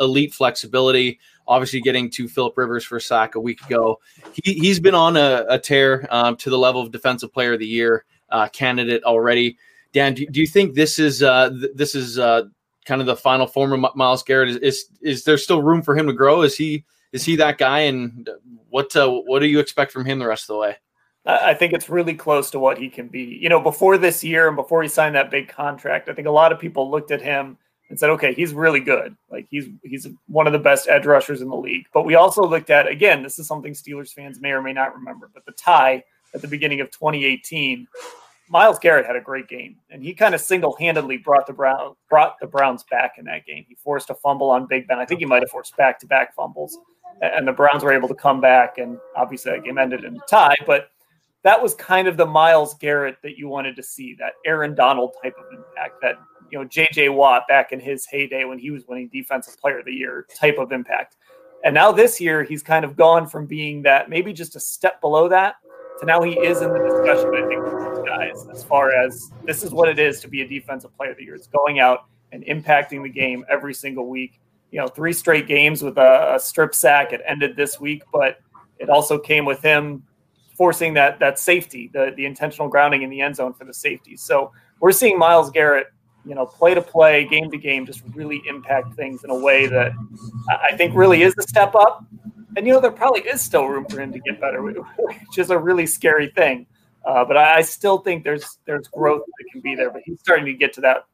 elite 0.00 0.34
flexibility. 0.34 1.20
Obviously, 1.46 1.80
getting 1.80 2.10
to 2.10 2.26
Philip 2.26 2.58
Rivers 2.58 2.84
for 2.84 2.96
a 2.96 3.00
sack 3.00 3.36
a 3.36 3.40
week 3.40 3.64
ago. 3.64 4.00
He, 4.32 4.54
he's 4.54 4.80
been 4.80 4.96
on 4.96 5.16
a, 5.16 5.46
a 5.48 5.58
tear 5.60 6.08
um, 6.10 6.36
to 6.38 6.50
the 6.50 6.58
level 6.58 6.82
of 6.82 6.90
Defensive 6.90 7.32
Player 7.32 7.52
of 7.52 7.60
the 7.60 7.66
Year 7.66 8.04
uh, 8.30 8.48
candidate 8.48 9.04
already. 9.04 9.56
Dan, 9.92 10.14
do, 10.14 10.26
do, 10.26 10.40
you 10.40 10.48
think 10.48 10.74
this 10.74 10.98
is 10.98 11.22
uh, 11.22 11.50
th- 11.50 11.70
this 11.76 11.94
is 11.94 12.18
uh, 12.18 12.42
kind 12.84 13.00
of 13.00 13.06
the 13.06 13.14
final 13.14 13.46
form 13.46 13.84
of 13.84 13.94
Myles 13.94 14.24
Garrett? 14.24 14.48
Is, 14.48 14.56
is 14.56 14.84
is 15.00 15.24
there 15.24 15.38
still 15.38 15.62
room 15.62 15.80
for 15.80 15.96
him 15.96 16.08
to 16.08 16.12
grow? 16.12 16.42
Is 16.42 16.56
he 16.56 16.84
is 17.12 17.24
he 17.24 17.36
that 17.36 17.58
guy? 17.58 17.80
And 17.80 18.28
what 18.68 18.94
uh, 18.96 19.08
what 19.08 19.40
do 19.40 19.46
you 19.46 19.58
expect 19.58 19.92
from 19.92 20.04
him 20.04 20.18
the 20.18 20.26
rest 20.26 20.44
of 20.44 20.54
the 20.54 20.58
way? 20.58 20.76
I 21.26 21.54
think 21.54 21.72
it's 21.72 21.88
really 21.88 22.14
close 22.14 22.50
to 22.52 22.60
what 22.60 22.78
he 22.78 22.88
can 22.88 23.08
be. 23.08 23.22
You 23.22 23.48
know, 23.48 23.60
before 23.60 23.98
this 23.98 24.22
year 24.22 24.46
and 24.46 24.54
before 24.54 24.82
he 24.82 24.88
signed 24.88 25.16
that 25.16 25.30
big 25.30 25.48
contract, 25.48 26.08
I 26.08 26.14
think 26.14 26.28
a 26.28 26.32
lot 26.32 26.52
of 26.52 26.60
people 26.60 26.88
looked 26.88 27.10
at 27.10 27.20
him 27.20 27.58
and 27.88 27.98
said, 27.98 28.10
"Okay, 28.10 28.32
he's 28.32 28.54
really 28.54 28.80
good. 28.80 29.16
Like 29.30 29.46
he's 29.50 29.66
he's 29.82 30.06
one 30.28 30.46
of 30.46 30.52
the 30.52 30.58
best 30.58 30.88
edge 30.88 31.04
rushers 31.04 31.42
in 31.42 31.48
the 31.48 31.56
league." 31.56 31.86
But 31.92 32.04
we 32.04 32.14
also 32.14 32.46
looked 32.46 32.70
at 32.70 32.86
again, 32.86 33.22
this 33.22 33.38
is 33.38 33.48
something 33.48 33.72
Steelers 33.72 34.12
fans 34.12 34.40
may 34.40 34.50
or 34.50 34.62
may 34.62 34.72
not 34.72 34.94
remember, 34.94 35.30
but 35.34 35.44
the 35.46 35.52
tie 35.52 36.04
at 36.34 36.42
the 36.42 36.48
beginning 36.48 36.80
of 36.80 36.90
2018 36.90 37.88
Myles 38.48 38.78
Garrett 38.78 39.06
had 39.06 39.16
a 39.16 39.20
great 39.20 39.48
game, 39.48 39.76
and 39.90 40.02
he 40.02 40.14
kind 40.14 40.34
of 40.34 40.40
single-handedly 40.40 41.18
brought 41.18 41.46
the 41.46 41.52
Brown 41.52 41.96
brought 42.08 42.38
the 42.40 42.46
Browns 42.46 42.84
back 42.90 43.14
in 43.18 43.24
that 43.24 43.44
game. 43.44 43.64
He 43.68 43.74
forced 43.74 44.10
a 44.10 44.14
fumble 44.14 44.50
on 44.50 44.66
Big 44.66 44.86
Ben. 44.86 44.98
I 44.98 45.04
think 45.04 45.20
he 45.20 45.26
might 45.26 45.42
have 45.42 45.50
forced 45.50 45.76
back-to-back 45.76 46.34
fumbles, 46.34 46.78
and 47.22 47.46
the 47.46 47.52
Browns 47.52 47.82
were 47.82 47.92
able 47.92 48.08
to 48.08 48.14
come 48.14 48.40
back. 48.40 48.78
And 48.78 48.98
obviously, 49.16 49.52
that 49.52 49.64
game 49.64 49.78
ended 49.78 50.04
in 50.04 50.16
a 50.16 50.26
tie. 50.28 50.56
But 50.66 50.90
that 51.42 51.62
was 51.62 51.74
kind 51.74 52.08
of 52.08 52.16
the 52.16 52.26
Myles 52.26 52.74
Garrett 52.74 53.16
that 53.22 53.38
you 53.38 53.48
wanted 53.48 53.76
to 53.76 53.82
see, 53.82 54.16
that 54.18 54.32
Aaron 54.44 54.74
Donald 54.74 55.14
type 55.22 55.34
of 55.38 55.44
impact, 55.52 56.00
that 56.02 56.16
you 56.50 56.58
know 56.58 56.64
J.J. 56.64 57.10
Watt 57.10 57.42
back 57.48 57.72
in 57.72 57.80
his 57.80 58.06
heyday 58.06 58.44
when 58.44 58.58
he 58.58 58.70
was 58.70 58.86
winning 58.86 59.08
Defensive 59.12 59.58
Player 59.58 59.78
of 59.80 59.84
the 59.84 59.92
Year 59.92 60.26
type 60.34 60.58
of 60.58 60.72
impact. 60.72 61.16
And 61.64 61.74
now 61.74 61.90
this 61.90 62.20
year, 62.20 62.44
he's 62.44 62.62
kind 62.62 62.84
of 62.84 62.96
gone 62.96 63.26
from 63.26 63.46
being 63.46 63.82
that 63.82 64.08
maybe 64.08 64.32
just 64.32 64.56
a 64.56 64.60
step 64.60 65.00
below 65.00 65.28
that 65.28 65.56
to 66.00 66.06
now 66.06 66.22
he 66.22 66.32
is 66.32 66.62
in 66.62 66.72
the 66.72 66.78
discussion, 66.78 67.32
I 67.34 67.46
think, 67.48 67.64
with 67.64 68.06
guys 68.06 68.46
as 68.52 68.62
far 68.62 68.92
as 68.92 69.30
this 69.44 69.62
is 69.62 69.72
what 69.72 69.88
it 69.88 69.98
is 69.98 70.20
to 70.20 70.28
be 70.28 70.42
a 70.42 70.48
defensive 70.48 70.94
player 70.96 71.12
of 71.12 71.16
the 71.16 71.24
year. 71.24 71.34
It's 71.34 71.46
going 71.46 71.80
out 71.80 72.04
and 72.32 72.44
impacting 72.44 73.02
the 73.02 73.08
game 73.08 73.44
every 73.48 73.74
single 73.74 74.06
week. 74.06 74.40
You 74.70 74.80
know, 74.80 74.88
three 74.88 75.12
straight 75.12 75.46
games 75.46 75.82
with 75.82 75.96
a, 75.96 76.34
a 76.34 76.40
strip 76.40 76.74
sack. 76.74 77.12
It 77.12 77.20
ended 77.26 77.56
this 77.56 77.80
week, 77.80 78.02
but 78.12 78.38
it 78.78 78.90
also 78.90 79.18
came 79.18 79.44
with 79.44 79.62
him 79.62 80.02
forcing 80.56 80.94
that 80.94 81.18
that 81.20 81.38
safety, 81.38 81.90
the 81.92 82.12
the 82.16 82.26
intentional 82.26 82.68
grounding 82.68 83.02
in 83.02 83.10
the 83.10 83.20
end 83.20 83.36
zone 83.36 83.52
for 83.52 83.64
the 83.64 83.74
safety. 83.74 84.16
So 84.16 84.52
we're 84.80 84.92
seeing 84.92 85.18
Myles 85.18 85.50
Garrett, 85.50 85.88
you 86.24 86.34
know, 86.34 86.46
play 86.46 86.74
to 86.74 86.82
play, 86.82 87.26
game 87.26 87.50
to 87.50 87.58
game, 87.58 87.86
just 87.86 88.02
really 88.14 88.42
impact 88.48 88.94
things 88.94 89.24
in 89.24 89.30
a 89.30 89.38
way 89.38 89.66
that 89.66 89.92
I 90.48 90.76
think 90.76 90.94
really 90.94 91.22
is 91.22 91.34
a 91.38 91.42
step 91.42 91.74
up. 91.74 92.04
And 92.56 92.66
you 92.66 92.72
know, 92.72 92.80
there 92.80 92.90
probably 92.90 93.20
is 93.20 93.42
still 93.42 93.66
room 93.66 93.84
for 93.86 94.00
him 94.00 94.12
to 94.12 94.18
get 94.18 94.40
better, 94.40 94.62
which 94.62 95.38
is 95.38 95.50
a 95.50 95.58
really 95.58 95.86
scary 95.86 96.28
thing. 96.28 96.66
Uh, 97.04 97.24
but 97.24 97.36
I, 97.36 97.58
I 97.58 97.60
still 97.62 97.98
think 97.98 98.24
there's 98.24 98.58
there's 98.64 98.88
growth 98.88 99.22
that 99.26 99.44
can 99.52 99.60
be 99.60 99.74
there. 99.74 99.90
But 99.90 100.02
he's 100.04 100.18
starting 100.20 100.46
to 100.46 100.54
get 100.54 100.72
to 100.74 100.80
that 100.82 101.04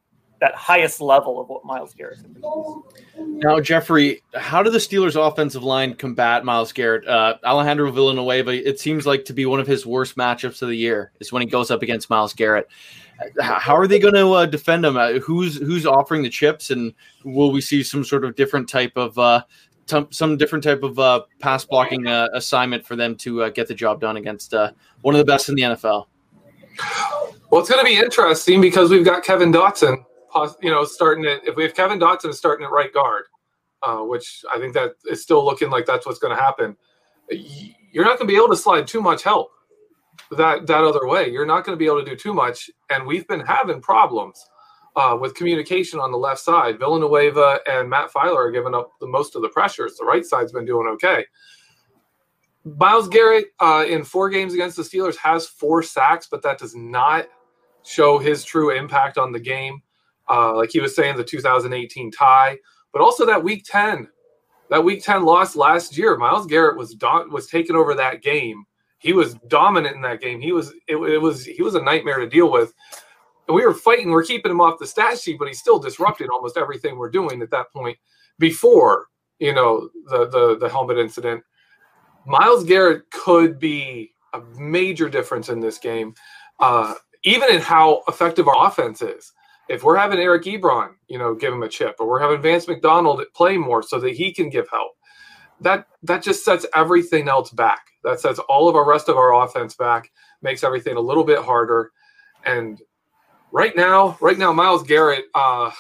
that 0.43 0.57
highest 0.57 1.01
level 1.01 1.41
of 1.41 1.49
what 1.49 1.65
Myles 1.65 1.95
Garrett 1.95 2.19
can. 2.19 3.39
Now, 3.39 3.61
Jeffrey, 3.61 4.23
how 4.35 4.61
do 4.61 4.71
the 4.71 4.79
Steelers' 4.79 5.15
offensive 5.15 5.63
line 5.63 5.95
combat 5.95 6.45
Myles 6.45 6.73
Garrett? 6.73 7.07
Uh, 7.07 7.37
Alejandro 7.45 7.93
Villanueva, 7.93 8.51
it 8.51 8.81
seems 8.81 9.07
like 9.07 9.25
to 9.27 9.33
be 9.33 9.47
one 9.47 9.61
of 9.61 9.69
his 9.69 9.87
worst 9.87 10.17
matchups 10.17 10.61
of 10.61 10.69
the 10.69 10.75
year 10.75 11.13
is 11.21 11.31
when 11.31 11.43
he 11.43 11.47
goes 11.47 11.71
up 11.71 11.81
against 11.81 12.11
Myles 12.11 12.35
Garrett. 12.35 12.67
How 13.41 13.77
are 13.77 13.87
they 13.87 14.01
going 14.01 14.15
to 14.15 14.33
uh, 14.33 14.47
defend 14.47 14.85
him? 14.85 14.97
Uh, 14.97 15.21
who's 15.21 15.59
who's 15.59 15.87
offering 15.87 16.25
the 16.25 16.29
chips, 16.29 16.71
and 16.73 16.93
will 17.25 17.53
we 17.53 17.61
see 17.61 17.85
some 17.85 18.03
sort 18.03 18.25
of 18.25 18.35
different 18.35 18.69
type 18.69 18.97
of 18.97 19.17
uh, 19.17 19.45
t- 19.87 20.09
some 20.11 20.37
different 20.37 20.65
type 20.65 20.83
of 20.83 20.99
uh, 20.99 21.23
pass 21.39 21.65
blocking 21.65 22.09
uh, 22.09 22.31
assignment 22.35 22.85
for 22.85 22.97
them 22.97 23.15
to 23.19 23.45
uh, 23.45 23.51
get 23.51 23.69
the 23.69 23.75
job 23.75 24.01
done 24.01 24.17
against 24.17 24.55
uh, 24.55 24.73
one 25.03 25.15
of 25.15 25.21
the 25.21 25.25
best 25.25 25.49
in 25.49 25.55
the 25.55 25.63
NFL. 25.63 26.07
Well, 27.51 27.61
it's 27.61 27.71
going 27.71 27.85
to 27.85 27.89
be 27.89 27.97
interesting 27.97 28.61
because 28.61 28.91
we've 28.91 29.05
got 29.05 29.23
Kevin 29.23 29.53
Dotson, 29.53 30.05
you 30.61 30.71
know, 30.71 30.85
starting 30.85 31.25
it. 31.25 31.43
If 31.45 31.57
we 31.57 31.63
have 31.65 31.75
Kevin 31.75 31.99
Dotson 31.99 32.33
starting 32.35 32.65
at 32.65 32.73
right 32.73 32.93
guard, 32.93 33.25
uh, 33.83 33.99
which 33.99 34.45
I 34.51 34.59
think 34.59 34.75
that 34.75 34.93
is 35.07 35.23
still 35.23 35.45
looking 35.45 35.71
like 35.71 35.87
that's 35.87 36.07
what's 36.07 36.19
going 36.19 36.37
to 36.37 36.43
happen, 36.43 36.77
you're 37.31 38.05
not 38.05 38.19
going 38.19 38.29
to 38.29 38.33
be 38.33 38.37
able 38.37 38.49
to 38.49 38.57
slide 38.57 38.87
too 38.87 39.01
much 39.01 39.23
help 39.23 39.51
that 40.31 40.67
that 40.67 40.85
other 40.85 41.07
way. 41.07 41.29
You're 41.31 41.47
not 41.47 41.65
going 41.65 41.77
to 41.77 41.79
be 41.79 41.87
able 41.87 42.03
to 42.03 42.11
do 42.11 42.17
too 42.17 42.35
much, 42.35 42.71
and 42.91 43.07
we've 43.07 43.27
been 43.29 43.41
having 43.41 43.81
problems 43.81 44.45
uh, 44.97 45.17
with 45.21 45.35
communication 45.35 45.99
on 46.01 46.13
the 46.13 46.19
left 46.19 46.41
side. 46.41 46.79
Villanueva 46.79 47.61
and 47.67 47.89
Matt 47.89 48.13
Feiler 48.13 48.37
are 48.37 48.51
giving 48.51 48.75
up 48.75 48.91
the 49.01 49.07
most 49.07 49.37
of 49.37 49.43
the 49.43 49.49
pressures. 49.49 49.97
The 49.97 50.05
right 50.05 50.25
side's 50.25 50.53
been 50.53 50.67
doing 50.67 50.87
okay. 50.89 51.25
Myles 52.65 53.09
Garrett 53.09 53.47
uh, 53.61 53.85
in 53.89 54.05
four 54.05 54.31
games 54.31 54.55
against 54.55 54.77
the 54.77 54.83
Steelers 54.83 55.17
has 55.17 55.47
four 55.47 55.83
sacks, 55.83 56.29
but 56.31 56.43
that 56.43 56.59
does 56.59 56.77
not 56.77 57.27
show 57.85 58.19
his 58.19 58.45
true 58.45 58.71
impact 58.71 59.19
on 59.19 59.33
the 59.33 59.41
game. 59.41 59.83
Uh, 60.33 60.57
like 60.57 60.71
he 60.71 60.81
was 60.81 60.97
saying, 60.97 61.17
the 61.17 61.25
2018 61.25 62.11
tie, 62.11 62.57
but 62.93 63.03
also 63.03 63.27
that 63.27 63.45
Week 63.45 63.65
10, 63.67 64.09
that 64.71 64.83
Week 64.83 65.05
10 65.05 65.25
loss 65.25 65.55
last 65.55 65.99
year. 65.99 66.17
Myles 66.17 66.47
Garrett 66.47 66.79
was 66.79 66.95
do- 66.95 67.29
was 67.31 67.49
taking 67.49 67.77
over 67.77 67.95
that 67.95 68.23
game. 68.23 68.65
He 68.99 69.13
was 69.13 69.35
dominant 69.49 69.97
in 69.97 70.03
that 70.03 70.21
game. 70.21 70.41
He 70.41 70.53
was 70.53 70.73
it, 70.89 70.97
it 70.97 71.19
was 71.19 71.45
he 71.45 71.61
was 71.63 71.75
a 71.75 71.83
nightmare 71.83 72.21
to 72.21 72.29
deal 72.29 72.51
with 72.51 72.73
and 73.49 73.55
we 73.55 73.67
were 73.67 73.75
fighting. 73.75 74.11
We're 74.11 74.25
keeping 74.25 74.51
him 74.51 74.61
off 74.61 74.79
the 74.79 74.87
stat 74.87 75.19
sheet, 75.19 75.39
but 75.39 75.49
he 75.49 75.55
still 75.55 75.79
disrupted 75.79 76.31
almost 76.31 76.57
everything 76.57 76.97
we're 76.97 77.11
doing 77.11 77.43
at 77.43 77.51
that 77.51 77.73
point. 77.73 77.99
Before 78.39 79.07
you 79.39 79.53
know 79.53 79.91
the 80.07 80.29
the, 80.29 80.57
the 80.59 80.69
helmet 80.69 80.99
incident, 80.99 81.43
Myles 82.27 82.65
Garrett 82.65 83.11
could 83.11 83.59
be 83.59 84.15
a 84.33 84.41
major 84.59 85.09
difference 85.09 85.49
in 85.49 85.61
this 85.61 85.79
game, 85.79 86.15
uh, 86.61 86.95
even 87.25 87.51
in 87.51 87.61
how 87.61 88.03
effective 88.09 88.49
our 88.49 88.67
offense 88.67 89.03
is. 89.03 89.33
If 89.69 89.85
we're 89.85 89.97
having 89.97 90.19
Eric 90.19 90.45
Ebron, 90.45 90.91
you 91.09 91.19
know, 91.19 91.35
give 91.35 91.53
him 91.53 91.63
a 91.63 91.69
chip, 91.69 91.97
or 91.99 92.09
we're 92.09 92.21
having 92.21 92.43
Vance 92.43 92.67
McDonald 92.69 93.23
play 93.35 93.57
more 93.57 93.83
so 93.83 93.99
that 94.01 94.15
he 94.15 94.33
can 94.33 94.51
give 94.51 94.69
help, 94.71 94.93
that 95.61 95.87
that 96.03 96.23
just 96.23 96.45
sets 96.45 96.67
everything 96.75 97.29
else 97.29 97.51
back. 97.51 97.81
That 98.05 98.21
sets 98.21 98.39
all 98.41 98.69
of 98.69 98.77
our 98.77 98.87
rest 98.87 99.09
of 99.09 99.17
our 99.17 99.45
offense 99.45 99.75
back, 99.75 100.11
makes 100.43 100.65
everything 100.65 100.97
a 100.97 101.01
little 101.01 101.25
bit 101.25 101.39
harder, 101.39 101.93
and 102.45 102.81
right 103.53 103.77
now, 103.77 104.17
right 104.21 104.39
now, 104.39 104.53
Myles 104.53 104.83
Garrett. 104.83 105.27
Uh, 105.35 105.71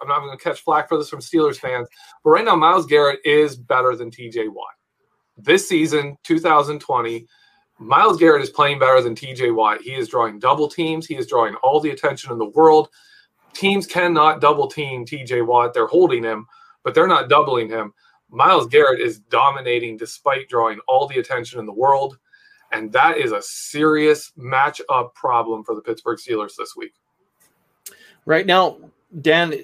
I'm 0.00 0.08
not 0.08 0.20
going 0.20 0.36
to 0.36 0.42
catch 0.42 0.60
flack 0.60 0.88
for 0.88 0.96
this 0.96 1.08
from 1.08 1.20
Steelers 1.20 1.56
fans, 1.56 1.88
but 2.22 2.30
right 2.30 2.44
now, 2.44 2.56
Myles 2.56 2.86
Garrett 2.86 3.20
is 3.24 3.56
better 3.56 3.96
than 3.96 4.10
T.J. 4.10 4.48
Watt. 4.48 4.66
This 5.36 5.68
season, 5.68 6.16
2020, 6.24 7.26
Myles 7.78 8.18
Garrett 8.18 8.42
is 8.42 8.50
playing 8.50 8.78
better 8.78 9.00
than 9.00 9.14
T.J. 9.14 9.52
Watt. 9.52 9.80
He 9.80 9.94
is 9.94 10.08
drawing 10.08 10.38
double 10.38 10.68
teams. 10.68 11.06
He 11.06 11.16
is 11.16 11.26
drawing 11.26 11.54
all 11.56 11.80
the 11.80 11.90
attention 11.90 12.32
in 12.32 12.38
the 12.38 12.48
world. 12.48 12.88
Teams 13.52 13.86
cannot 13.86 14.40
double 14.40 14.66
team 14.66 15.04
T.J. 15.04 15.42
Watt. 15.42 15.74
They're 15.74 15.86
holding 15.86 16.22
him, 16.22 16.46
but 16.82 16.94
they're 16.94 17.06
not 17.06 17.28
doubling 17.28 17.68
him. 17.68 17.92
Myles 18.30 18.66
Garrett 18.66 19.00
is 19.00 19.20
dominating 19.20 19.96
despite 19.96 20.48
drawing 20.48 20.80
all 20.86 21.06
the 21.06 21.18
attention 21.18 21.60
in 21.60 21.66
the 21.66 21.72
world. 21.72 22.18
And 22.72 22.92
that 22.92 23.16
is 23.16 23.32
a 23.32 23.40
serious 23.40 24.32
matchup 24.38 25.14
problem 25.14 25.64
for 25.64 25.74
the 25.74 25.80
Pittsburgh 25.80 26.18
Steelers 26.18 26.56
this 26.56 26.74
week. 26.76 26.92
Right 28.26 28.44
now, 28.44 28.76
Dan, 29.22 29.54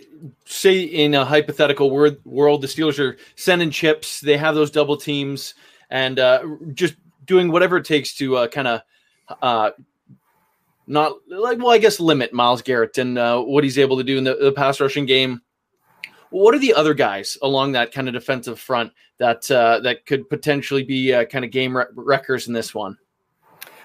say 0.46 0.80
in 0.80 1.14
a 1.14 1.24
hypothetical 1.24 1.90
world, 1.90 2.16
world 2.24 2.62
the 2.62 2.66
Steelers 2.66 2.98
are 2.98 3.18
sending 3.36 3.70
chips, 3.70 4.20
they 4.20 4.38
have 4.38 4.54
those 4.54 4.70
double 4.70 4.96
teams, 4.96 5.54
and 5.90 6.18
uh, 6.18 6.42
just 6.72 6.94
doing 7.24 7.50
whatever 7.50 7.76
it 7.78 7.84
takes 7.84 8.14
to 8.14 8.36
uh, 8.36 8.48
kind 8.48 8.68
of 8.68 8.82
uh, 9.42 9.70
not 10.86 11.16
like, 11.28 11.58
well, 11.58 11.70
I 11.70 11.78
guess 11.78 12.00
limit 12.00 12.32
Myles 12.32 12.62
Garrett 12.62 12.98
and 12.98 13.18
uh, 13.18 13.40
what 13.40 13.64
he's 13.64 13.78
able 13.78 13.96
to 13.96 14.04
do 14.04 14.18
in 14.18 14.24
the, 14.24 14.34
the 14.34 14.52
pass 14.52 14.80
rushing 14.80 15.06
game. 15.06 15.40
What 16.30 16.54
are 16.54 16.58
the 16.58 16.74
other 16.74 16.94
guys 16.94 17.38
along 17.42 17.72
that 17.72 17.92
kind 17.92 18.08
of 18.08 18.14
defensive 18.14 18.58
front 18.58 18.92
that 19.18 19.48
uh, 19.50 19.80
that 19.80 20.04
could 20.04 20.28
potentially 20.28 20.82
be 20.82 21.12
uh, 21.12 21.24
kind 21.24 21.44
of 21.44 21.50
game 21.50 21.76
wreckers 21.94 22.48
in 22.48 22.52
this 22.52 22.74
one? 22.74 22.98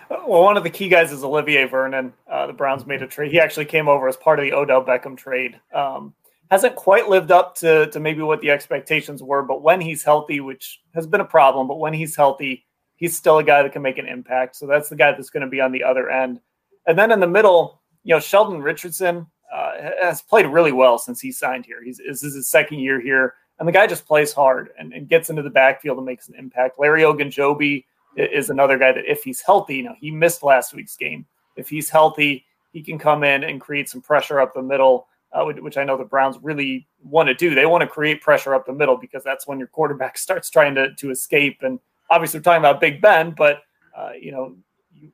Well, 0.09 0.41
one 0.41 0.57
of 0.57 0.63
the 0.63 0.71
key 0.71 0.89
guys 0.89 1.11
is 1.11 1.23
Olivier 1.23 1.65
Vernon. 1.65 2.11
Uh, 2.27 2.47
the 2.47 2.53
Browns 2.53 2.87
made 2.87 3.03
a 3.03 3.07
trade. 3.07 3.31
He 3.31 3.39
actually 3.39 3.65
came 3.65 3.87
over 3.87 4.07
as 4.07 4.17
part 4.17 4.39
of 4.39 4.45
the 4.45 4.53
Odell 4.53 4.83
Beckham 4.83 5.15
trade. 5.15 5.59
Um, 5.71 6.15
hasn't 6.49 6.75
quite 6.75 7.07
lived 7.07 7.31
up 7.31 7.53
to, 7.57 7.85
to 7.91 7.99
maybe 7.99 8.23
what 8.23 8.41
the 8.41 8.49
expectations 8.49 9.21
were, 9.21 9.43
but 9.43 9.61
when 9.61 9.79
he's 9.79 10.03
healthy, 10.03 10.39
which 10.39 10.81
has 10.95 11.05
been 11.05 11.21
a 11.21 11.25
problem, 11.25 11.67
but 11.67 11.77
when 11.77 11.93
he's 11.93 12.15
healthy, 12.15 12.65
he's 12.99 13.17
still 13.17 13.39
a 13.39 13.43
guy 13.43 13.63
that 13.63 13.71
can 13.71 13.81
make 13.81 13.97
an 13.97 14.07
impact. 14.07 14.55
So 14.55 14.67
that's 14.67 14.89
the 14.89 14.95
guy 14.95 15.11
that's 15.13 15.29
going 15.29 15.41
to 15.41 15.49
be 15.49 15.61
on 15.61 15.71
the 15.71 15.83
other 15.83 16.09
end. 16.09 16.39
And 16.85 16.99
then 16.99 17.11
in 17.11 17.19
the 17.19 17.27
middle, 17.27 17.81
you 18.03 18.13
know, 18.13 18.19
Sheldon 18.19 18.61
Richardson 18.61 19.25
uh, 19.53 19.71
has 20.01 20.21
played 20.21 20.45
really 20.45 20.71
well 20.71 20.97
since 20.97 21.19
he 21.19 21.31
signed 21.31 21.65
here. 21.65 21.83
He's 21.83 21.97
this 21.97 22.23
is 22.23 22.35
his 22.35 22.49
second 22.49 22.79
year 22.79 23.01
here. 23.01 23.33
and 23.57 23.67
the 23.67 23.71
guy 23.71 23.87
just 23.87 24.05
plays 24.05 24.31
hard 24.31 24.69
and, 24.77 24.93
and 24.93 25.09
gets 25.09 25.29
into 25.29 25.41
the 25.41 25.49
backfield 25.49 25.97
and 25.97 26.05
makes 26.05 26.29
an 26.29 26.35
impact. 26.35 26.79
Larry 26.79 27.01
Ogunjobi 27.01 27.83
is 28.15 28.49
another 28.49 28.77
guy 28.77 28.91
that 28.91 29.09
if 29.09 29.23
he's 29.23 29.41
healthy, 29.41 29.77
you 29.77 29.83
know, 29.83 29.95
he 29.99 30.11
missed 30.11 30.43
last 30.43 30.73
week's 30.73 30.95
game. 30.95 31.25
If 31.55 31.69
he's 31.69 31.89
healthy, 31.89 32.45
he 32.71 32.81
can 32.81 32.99
come 32.99 33.23
in 33.23 33.43
and 33.43 33.59
create 33.59 33.89
some 33.89 34.01
pressure 34.01 34.39
up 34.39 34.53
the 34.53 34.61
middle, 34.61 35.07
uh, 35.33 35.43
which 35.45 35.77
I 35.77 35.83
know 35.83 35.97
the 35.97 36.03
Browns 36.03 36.37
really 36.41 36.87
want 37.03 37.27
to 37.27 37.33
do. 37.33 37.55
They 37.55 37.65
want 37.65 37.81
to 37.81 37.87
create 37.87 38.21
pressure 38.21 38.53
up 38.53 38.65
the 38.65 38.73
middle 38.73 38.97
because 38.97 39.23
that's 39.23 39.47
when 39.47 39.59
your 39.59 39.67
quarterback 39.67 40.17
starts 40.17 40.49
trying 40.49 40.75
to, 40.75 40.93
to 40.95 41.11
escape. 41.11 41.59
And 41.61 41.79
obviously, 42.09 42.39
we're 42.39 42.43
talking 42.43 42.61
about 42.61 42.81
Big 42.81 43.01
Ben, 43.01 43.31
but, 43.31 43.61
uh, 43.97 44.11
you 44.19 44.31
know, 44.31 44.55
you, 44.93 45.11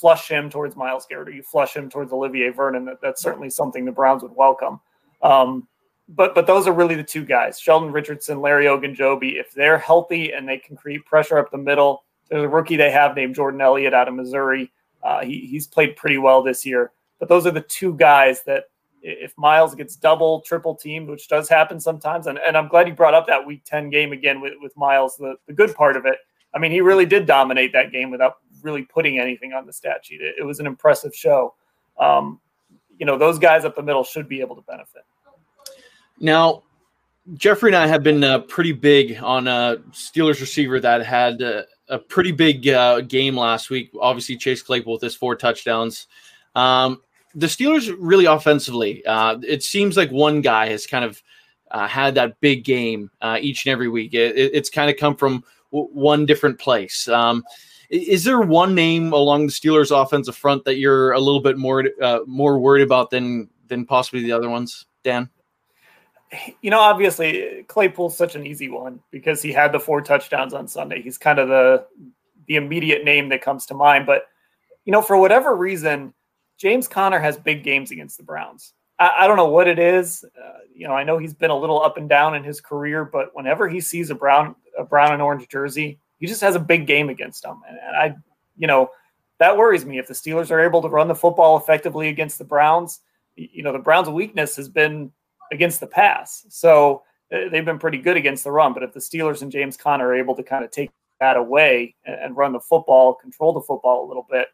flush 0.00 0.28
him 0.28 0.50
towards 0.50 0.76
Myles 0.76 1.06
Garrett 1.08 1.28
or 1.28 1.32
you 1.32 1.42
flush 1.42 1.74
him 1.74 1.88
towards 1.88 2.12
Olivier 2.12 2.50
Vernon. 2.50 2.84
That, 2.84 3.00
that's 3.00 3.22
certainly 3.22 3.50
something 3.50 3.84
the 3.84 3.92
Browns 3.92 4.22
would 4.22 4.34
welcome. 4.34 4.80
Um, 5.22 5.66
but 6.08 6.34
but 6.34 6.46
those 6.46 6.66
are 6.66 6.72
really 6.72 6.94
the 6.94 7.02
two 7.02 7.24
guys, 7.24 7.58
Sheldon 7.60 7.92
Richardson, 7.92 8.40
Larry 8.40 8.64
Ogunjobi. 8.64 9.38
If 9.38 9.52
they're 9.52 9.78
healthy 9.78 10.32
and 10.32 10.48
they 10.48 10.58
can 10.58 10.76
create 10.76 11.04
pressure 11.04 11.38
up 11.38 11.50
the 11.50 11.58
middle, 11.58 12.04
there's 12.28 12.44
a 12.44 12.48
rookie 12.48 12.76
they 12.76 12.90
have 12.90 13.14
named 13.14 13.34
Jordan 13.34 13.60
Elliott 13.60 13.94
out 13.94 14.08
of 14.08 14.14
Missouri. 14.14 14.70
Uh, 15.02 15.20
he, 15.22 15.46
he's 15.46 15.66
played 15.66 15.96
pretty 15.96 16.18
well 16.18 16.42
this 16.42 16.64
year. 16.64 16.92
But 17.18 17.28
those 17.28 17.46
are 17.46 17.50
the 17.50 17.60
two 17.62 17.94
guys 17.94 18.42
that, 18.44 18.64
if 19.02 19.36
Myles 19.36 19.74
gets 19.74 19.96
double, 19.96 20.40
triple 20.42 20.74
teamed, 20.74 21.08
which 21.08 21.28
does 21.28 21.48
happen 21.48 21.80
sometimes, 21.80 22.26
and, 22.26 22.38
and 22.38 22.56
I'm 22.56 22.68
glad 22.68 22.88
you 22.88 22.94
brought 22.94 23.14
up 23.14 23.26
that 23.26 23.46
Week 23.46 23.62
10 23.64 23.90
game 23.90 24.12
again 24.12 24.40
with, 24.40 24.54
with 24.60 24.76
Myles. 24.76 25.16
The, 25.16 25.36
the 25.46 25.52
good 25.52 25.74
part 25.74 25.96
of 25.96 26.04
it, 26.06 26.16
I 26.54 26.58
mean, 26.58 26.72
he 26.72 26.80
really 26.80 27.06
did 27.06 27.26
dominate 27.26 27.72
that 27.72 27.92
game 27.92 28.10
without 28.10 28.38
really 28.62 28.82
putting 28.82 29.18
anything 29.18 29.52
on 29.52 29.66
the 29.66 29.72
stat 29.72 30.04
sheet. 30.04 30.20
It, 30.20 30.36
it 30.38 30.42
was 30.42 30.60
an 30.60 30.66
impressive 30.66 31.14
show. 31.14 31.54
Um, 31.98 32.40
you 32.98 33.06
know, 33.06 33.16
those 33.16 33.38
guys 33.38 33.64
up 33.64 33.76
the 33.76 33.82
middle 33.82 34.04
should 34.04 34.28
be 34.28 34.40
able 34.40 34.56
to 34.56 34.62
benefit. 34.62 35.02
Now, 36.20 36.64
Jeffrey 37.34 37.70
and 37.70 37.76
I 37.76 37.86
have 37.86 38.02
been 38.02 38.24
uh, 38.24 38.40
pretty 38.40 38.72
big 38.72 39.18
on 39.22 39.46
a 39.46 39.76
Steelers 39.92 40.40
receiver 40.40 40.80
that 40.80 41.04
had 41.04 41.42
uh, 41.42 41.62
a 41.88 41.98
pretty 41.98 42.32
big 42.32 42.66
uh, 42.68 43.02
game 43.02 43.36
last 43.36 43.70
week. 43.70 43.90
Obviously, 44.00 44.36
Chase 44.36 44.62
Claypool 44.62 44.94
with 44.94 45.02
his 45.02 45.14
four 45.14 45.36
touchdowns. 45.36 46.06
Um, 46.54 47.02
the 47.34 47.46
Steelers 47.46 47.94
really 47.98 48.24
offensively, 48.24 49.04
uh, 49.04 49.38
it 49.46 49.62
seems 49.62 49.96
like 49.96 50.10
one 50.10 50.40
guy 50.40 50.68
has 50.68 50.86
kind 50.86 51.04
of 51.04 51.22
uh, 51.70 51.86
had 51.86 52.14
that 52.14 52.40
big 52.40 52.64
game 52.64 53.10
uh, 53.20 53.38
each 53.40 53.66
and 53.66 53.72
every 53.72 53.88
week. 53.88 54.14
It, 54.14 54.36
it's 54.36 54.70
kind 54.70 54.90
of 54.90 54.96
come 54.96 55.14
from 55.14 55.44
w- 55.72 55.90
one 55.92 56.26
different 56.26 56.58
place. 56.58 57.08
Um, 57.08 57.44
is 57.90 58.24
there 58.24 58.40
one 58.40 58.74
name 58.74 59.12
along 59.12 59.46
the 59.46 59.52
Steelers' 59.52 59.90
offensive 59.90 60.36
front 60.36 60.64
that 60.64 60.76
you're 60.76 61.12
a 61.12 61.20
little 61.20 61.40
bit 61.40 61.56
more 61.56 61.84
uh, 62.02 62.20
more 62.26 62.58
worried 62.58 62.82
about 62.82 63.10
than 63.10 63.48
than 63.68 63.86
possibly 63.86 64.22
the 64.22 64.32
other 64.32 64.50
ones, 64.50 64.86
Dan? 65.04 65.30
You 66.60 66.70
know, 66.70 66.80
obviously 66.80 67.64
Claypool's 67.68 68.16
such 68.16 68.34
an 68.34 68.46
easy 68.46 68.68
one 68.68 69.00
because 69.10 69.40
he 69.40 69.52
had 69.52 69.72
the 69.72 69.80
four 69.80 70.02
touchdowns 70.02 70.52
on 70.52 70.68
Sunday. 70.68 71.00
He's 71.00 71.16
kind 71.16 71.38
of 71.38 71.48
the 71.48 71.86
the 72.46 72.56
immediate 72.56 73.04
name 73.04 73.30
that 73.30 73.40
comes 73.40 73.64
to 73.66 73.74
mind. 73.74 74.04
But 74.04 74.26
you 74.84 74.92
know, 74.92 75.02
for 75.02 75.16
whatever 75.16 75.56
reason, 75.56 76.12
James 76.58 76.88
Conner 76.88 77.20
has 77.20 77.38
big 77.38 77.62
games 77.62 77.90
against 77.90 78.18
the 78.18 78.24
Browns. 78.24 78.74
I, 78.98 79.10
I 79.20 79.26
don't 79.26 79.36
know 79.36 79.48
what 79.48 79.68
it 79.68 79.78
is. 79.78 80.24
Uh, 80.24 80.58
you 80.74 80.86
know, 80.86 80.94
I 80.94 81.04
know 81.04 81.18
he's 81.18 81.34
been 81.34 81.50
a 81.50 81.58
little 81.58 81.82
up 81.82 81.96
and 81.96 82.08
down 82.08 82.34
in 82.34 82.44
his 82.44 82.60
career, 82.60 83.04
but 83.04 83.30
whenever 83.34 83.68
he 83.68 83.80
sees 83.80 84.10
a 84.10 84.14
brown 84.14 84.54
a 84.78 84.84
brown 84.84 85.12
and 85.12 85.20
orange 85.20 85.48
jersey, 85.48 85.98
he 86.18 86.26
just 86.26 86.40
has 86.40 86.54
a 86.54 86.60
big 86.60 86.86
game 86.86 87.08
against 87.08 87.42
them. 87.42 87.60
And, 87.68 87.78
and 87.78 87.96
I, 87.96 88.16
you 88.56 88.66
know, 88.66 88.90
that 89.38 89.56
worries 89.56 89.84
me. 89.84 89.98
If 89.98 90.06
the 90.06 90.14
Steelers 90.14 90.50
are 90.50 90.60
able 90.60 90.82
to 90.82 90.88
run 90.88 91.08
the 91.08 91.14
football 91.14 91.56
effectively 91.56 92.08
against 92.08 92.38
the 92.38 92.44
Browns, 92.44 93.00
you 93.36 93.62
know, 93.62 93.72
the 93.72 93.78
Browns' 93.78 94.08
weakness 94.08 94.56
has 94.56 94.68
been 94.68 95.12
against 95.52 95.80
the 95.80 95.86
pass. 95.86 96.44
So 96.48 97.02
uh, 97.32 97.48
they've 97.50 97.64
been 97.64 97.78
pretty 97.78 97.98
good 97.98 98.16
against 98.16 98.44
the 98.44 98.50
run. 98.50 98.74
But 98.74 98.82
if 98.82 98.92
the 98.92 99.00
Steelers 99.00 99.42
and 99.42 99.50
James 99.50 99.76
Conner 99.76 100.08
are 100.08 100.16
able 100.16 100.34
to 100.36 100.42
kind 100.42 100.64
of 100.64 100.70
take 100.70 100.90
that 101.20 101.36
away 101.36 101.94
and, 102.04 102.36
run 102.36 102.52
the 102.52 102.60
football, 102.60 103.14
control 103.14 103.52
the 103.52 103.60
football 103.60 104.04
a 104.04 104.08
little 104.08 104.26
bit, 104.30 104.48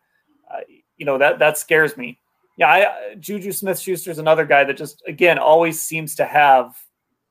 uh, 0.50 0.60
you 0.96 1.04
know 1.04 1.18
that 1.18 1.38
that 1.38 1.58
scares 1.58 1.96
me. 1.96 2.18
Yeah, 2.56 2.68
I, 2.68 3.14
Juju 3.16 3.52
Smith 3.52 3.78
Schuster 3.78 4.10
is 4.10 4.18
another 4.18 4.44
guy 4.44 4.64
that 4.64 4.76
just 4.76 5.02
again 5.06 5.38
always 5.38 5.80
seems 5.80 6.14
to 6.16 6.24
have 6.24 6.76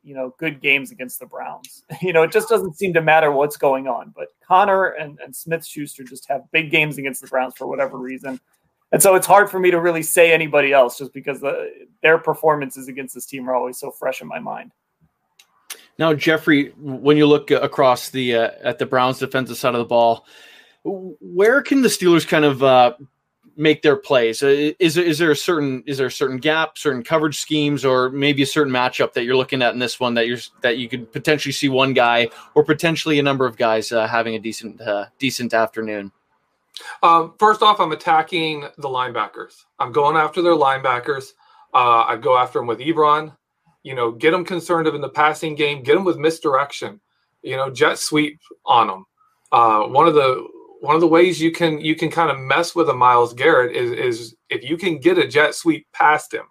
you 0.04 0.14
know 0.14 0.36
good 0.38 0.62
games 0.62 0.92
against 0.92 1.20
the 1.20 1.26
Browns. 1.26 1.84
You 2.02 2.12
know, 2.12 2.24
it 2.24 2.32
just 2.32 2.50
doesn't 2.50 2.78
seem 2.78 2.94
to 2.94 3.02
matter 3.02 3.32
what's 3.32 3.56
going 3.56 3.88
on. 3.88 4.14
But 4.16 4.28
Conner 4.46 4.88
and, 4.88 5.18
and 5.24 5.36
Smith 5.36 5.66
Schuster 5.66 6.04
just 6.04 6.28
have 6.28 6.44
big 6.52 6.70
games 6.70 6.98
against 6.98 7.22
the 7.22 7.28
Browns 7.28 7.54
for 7.56 7.68
whatever 7.68 7.98
reason. 7.98 8.40
And 8.92 9.02
so 9.02 9.16
it's 9.16 9.26
hard 9.26 9.50
for 9.50 9.60
me 9.60 9.72
to 9.72 9.80
really 9.80 10.04
say 10.04 10.32
anybody 10.32 10.72
else 10.72 11.00
just 11.00 11.14
because 11.14 11.40
the, 11.40 11.88
their 12.04 12.20
performances 12.20 12.88
against 12.88 13.16
this 13.16 13.26
team 13.26 13.50
are 13.50 13.56
always 13.56 13.80
so 13.80 13.90
fresh 13.90 14.22
in 14.22 14.28
my 14.28 14.38
mind. 14.38 14.72
Now, 15.98 16.14
Jeffrey, 16.14 16.74
when 16.78 17.18
you 17.18 17.26
look 17.26 17.50
across 17.52 18.10
the 18.10 18.36
uh, 18.36 18.52
at 18.64 18.80
the 18.80 18.86
Browns' 18.86 19.20
defensive 19.20 19.58
side 19.58 19.76
of 19.76 19.80
the 19.80 19.86
ball, 19.86 20.26
where 20.84 21.62
can 21.62 21.82
the 21.82 21.88
Steelers 21.88 22.28
kind 22.28 22.46
of 22.46 22.62
uh, 22.64 22.94
make 23.56 23.82
their 23.82 23.96
plays? 23.96 24.42
Uh, 24.42 24.72
is 24.80 24.96
there 24.96 25.32
a 25.32 25.36
certain 25.36 25.84
is 25.86 25.98
there 25.98 26.08
a 26.08 26.12
certain 26.12 26.38
gap, 26.38 26.78
certain 26.78 27.04
coverage 27.04 27.38
schemes, 27.40 27.86
or 27.86 28.10
maybe 28.10 28.44
a 28.44 28.48
certain 28.48 28.74
matchup 28.74 29.14
that 29.14 29.24
you're 29.24 29.36
looking 29.36 29.62
at 29.62 29.74
in 29.74 29.80
this 29.80 30.00
one 30.00 30.14
that 30.16 30.28
you're 30.28 30.40
that 30.62 30.78
you 30.78 30.90
could 30.90 31.12
potentially 31.12 31.52
see 31.52 31.70
one 31.70 31.94
guy 31.94 32.30
or 32.56 32.64
potentially 32.64 33.20
a 33.20 33.24
number 33.24 33.46
of 33.46 33.58
guys 33.58 33.92
uh, 33.92 34.08
having 34.08 34.36
a 34.36 34.40
decent 34.40 34.80
uh, 34.82 35.06
decent 35.20 35.54
afternoon? 35.54 36.12
Um, 37.02 37.34
first 37.38 37.62
off, 37.62 37.80
I'm 37.80 37.92
attacking 37.92 38.62
the 38.78 38.90
linebackers. 38.90 39.66
I'm 39.80 39.92
going 39.92 40.18
after 40.18 40.42
their 40.42 40.54
linebackers. 40.54 41.34
Uh, 41.74 42.04
I 42.08 42.18
go 42.18 42.38
after 42.38 42.60
them 42.60 42.68
with 42.68 42.80
Ebron. 42.80 43.36
You 43.84 43.96
know, 43.96 44.12
get 44.12 44.32
them 44.32 44.46
concerned 44.46 44.88
of 44.88 44.96
in 44.96 45.02
the 45.02 45.10
passing 45.10 45.56
game. 45.56 45.84
Get 45.84 45.96
them 45.96 46.06
with 46.06 46.18
misdirection. 46.18 47.00
You 47.42 47.58
know, 47.58 47.70
jet 47.70 48.00
sweep 48.00 48.40
on 48.66 48.88
them. 48.88 49.06
Uh, 49.52 49.84
one 49.84 50.08
of 50.08 50.16
the 50.16 50.48
one 50.84 50.96
of 50.96 51.02
the 51.02 51.08
ways 51.08 51.42
you 51.42 51.50
can 51.50 51.80
you 51.80 51.96
can 51.96 52.12
kind 52.12 52.30
of 52.30 52.38
mess 52.38 52.76
with 52.76 52.90
a 52.90 52.94
Myles 52.94 53.34
Garrett 53.34 53.74
is 53.74 53.92
is 53.92 54.36
if 54.50 54.70
you 54.70 54.76
can 54.76 54.98
get 54.98 55.18
a 55.18 55.26
jet 55.26 55.56
sweep 55.56 55.88
past 55.94 56.34
him, 56.34 56.44